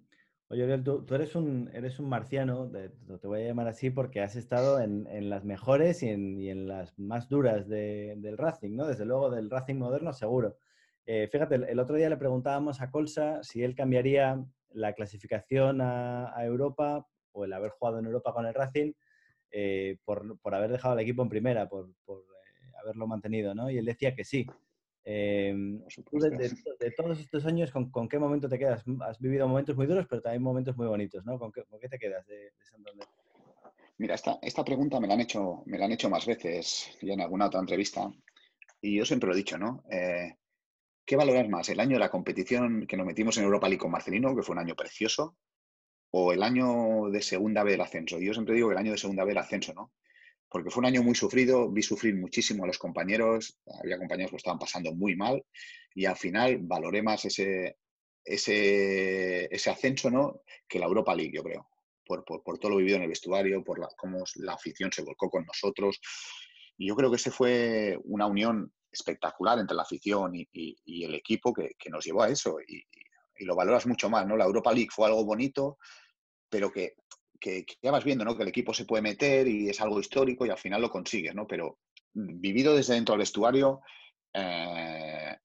[0.50, 4.22] Oye, Oriol, tú, eres, un, eres un marciano, te, te, voy a llamar así porque
[4.22, 8.38] has estado en, en las mejores y en, y en, las más duras de, del
[8.38, 8.88] Racing, ¿no?
[8.88, 10.58] Desde luego del Racing moderno, seguro.
[11.10, 15.80] Eh, fíjate, el, el, otro día le preguntábamos a Colsa si él cambiaría la clasificación
[15.80, 18.92] a, a Europa o el haber jugado en Europa con el Racing
[19.52, 23.70] eh, por, por, haber dejado al equipo en primera, por, por eh, haberlo mantenido, ¿no?
[23.70, 24.46] Y él decía que sí.
[25.06, 25.54] Eh,
[26.12, 26.52] de, de,
[26.82, 28.84] de, todos estos años, ¿con, ¿con, qué momento te quedas?
[29.00, 31.40] Has vivido momentos muy duros, pero también momentos muy bonitos, ¿no?
[31.40, 33.08] ¿Con qué, con qué te quedas de, de Santander?
[34.00, 37.14] Mira, esta, esta pregunta me la, han hecho, me la han hecho más veces ya
[37.14, 38.12] en alguna otra entrevista
[38.82, 39.84] y yo siempre lo he dicho, ¿no?
[39.90, 40.36] Eh,
[41.08, 41.70] ¿Qué valoras más?
[41.70, 44.54] ¿El año de la competición que nos metimos en Europa League con Marcelino, que fue
[44.54, 45.38] un año precioso,
[46.12, 48.20] o el año de segunda B del ascenso.
[48.20, 49.94] Yo siempre digo que el año de segunda B del ascenso, ¿no?
[50.50, 54.38] Porque fue un año muy sufrido, vi sufrir muchísimo a los compañeros, había compañeros que
[54.38, 55.46] estaban pasando muy mal
[55.96, 57.78] y al final valoré más ese,
[58.26, 60.42] ese, ese ascenso, ¿no?
[60.68, 61.70] Que la Europa League, yo creo.
[62.06, 65.46] Por, por, todo lo vivido en el vestuario, por cómo la afición se volcó con
[65.46, 66.02] nosotros.
[66.78, 71.04] Y yo creo que ese fue una unión espectacular entre la afición y, y, y
[71.04, 72.58] el equipo que, nos llevó a eso.
[72.62, 72.84] Y,
[73.46, 74.36] lo valoras mucho más, ¿no?
[74.36, 75.78] La Europa League fue algo bonito,
[76.50, 76.96] pero que,
[77.40, 78.36] que, ya vas viendo, ¿no?
[78.36, 81.36] Que el equipo se puede meter y es algo histórico y al final lo consigues,
[81.36, 81.46] ¿no?
[81.46, 81.78] Pero
[82.14, 83.82] vivido desde dentro del vestuario,
[84.34, 85.38] eh,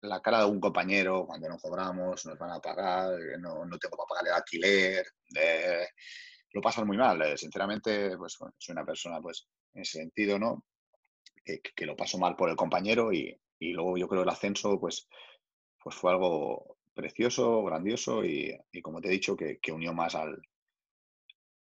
[0.00, 3.96] la cara de un compañero cuando no cobramos, nos van a pagar, no, no tengo
[3.96, 5.06] para pagar el alquiler,
[5.38, 5.86] eh,
[6.52, 7.20] lo pasas muy mal.
[7.22, 10.64] Eh, sinceramente, pues soy una persona, pues, en ese sentido, ¿no?
[11.74, 15.08] Que, lo paso mal por el compañero y, luego yo creo el ascenso, pues,
[15.82, 20.42] pues fue algo precioso, grandioso y, como te he dicho, que, unió más al,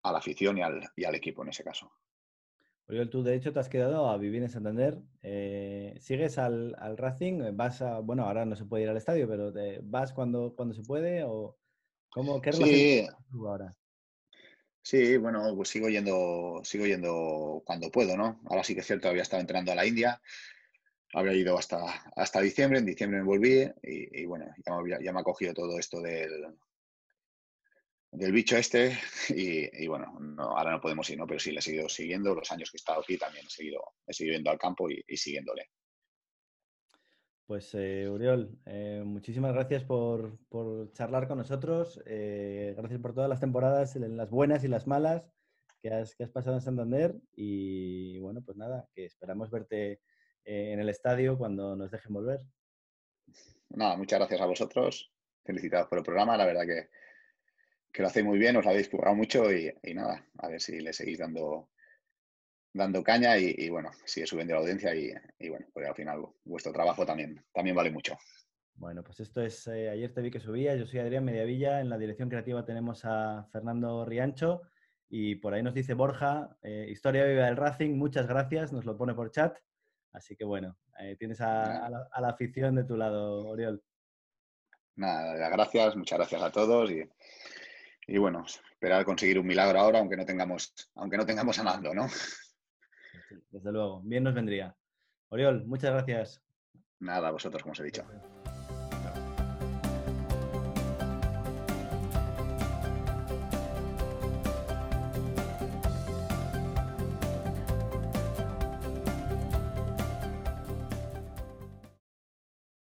[0.03, 1.91] a la afición y al, y al equipo en ese caso.
[2.87, 5.01] Oriol, tú de hecho te has quedado a vivir en Santander.
[5.21, 7.55] Eh, ¿Sigues al, Racing?
[7.55, 9.53] ¿Vas a, bueno, ahora no se puede ir al estadio, pero
[9.83, 11.23] ¿vas cuando, cuando se puede?
[11.23, 11.57] ¿O
[12.09, 13.07] cómo, ¿Qué relación sí.
[13.45, 13.77] ahora?
[14.83, 18.41] Sí, bueno, pues sigo yendo, sigo yendo cuando puedo, ¿no?
[18.45, 20.21] Ahora sí que es cierto, había estado entrenando a la India,
[21.13, 21.77] había ido hasta,
[22.15, 24.45] hasta diciembre, en diciembre me volví y, bueno,
[25.01, 26.47] ya me ha cogido todo esto del,
[28.11, 28.97] del bicho este
[29.29, 31.27] y, bueno, ahora no podemos ir, ¿no?
[31.27, 33.81] Pero sí, le he seguido siguiendo los años que he estado aquí también, he seguido,
[34.07, 35.69] he seguido yendo al campo y, siguiéndole.
[37.51, 40.39] Pues eh, Uriol, eh, muchísimas gracias por,
[40.93, 45.29] charlar con nosotros, eh, gracias por todas las temporadas, las buenas y las malas
[45.81, 49.99] que has, que has pasado en Santander y bueno, pues nada, que esperamos verte
[50.45, 52.39] en el estadio cuando nos dejen volver.
[53.67, 55.11] Nada, muchas gracias a vosotros,
[55.43, 56.89] felicitados por el programa, la verdad que
[57.91, 60.93] que lo hacéis muy bien, os habéis currado mucho y, nada, a ver si le
[60.93, 61.70] seguís dando,
[62.73, 67.05] dando caña y, bueno, sigue subiendo la audiencia y, bueno, pues al final vuestro trabajo
[67.05, 68.17] también, también vale mucho.
[68.75, 71.89] Bueno, pues esto es, eh, ayer te vi que subía, yo soy Adrián Mediavilla, en
[71.89, 74.61] la dirección creativa tenemos a Fernando Riancho
[75.09, 78.97] y por ahí nos dice Borja, eh, Historia Viva del Racing, muchas gracias, nos lo
[78.97, 79.57] pone por chat,
[80.13, 83.83] así que bueno, eh, tienes a, la, a, la, afición de tu lado, Oriol.
[84.95, 87.03] Nada, gracias, muchas gracias a todos y
[88.07, 91.93] y bueno, esperar conseguir un milagro ahora, aunque no tengamos, aunque no tengamos a Nando,
[91.93, 92.07] ¿no?
[93.49, 94.75] Desde luego, bien nos vendría.
[95.29, 96.41] Oriol, muchas gracias.
[96.99, 98.05] Nada, a vosotros, como os he dicho.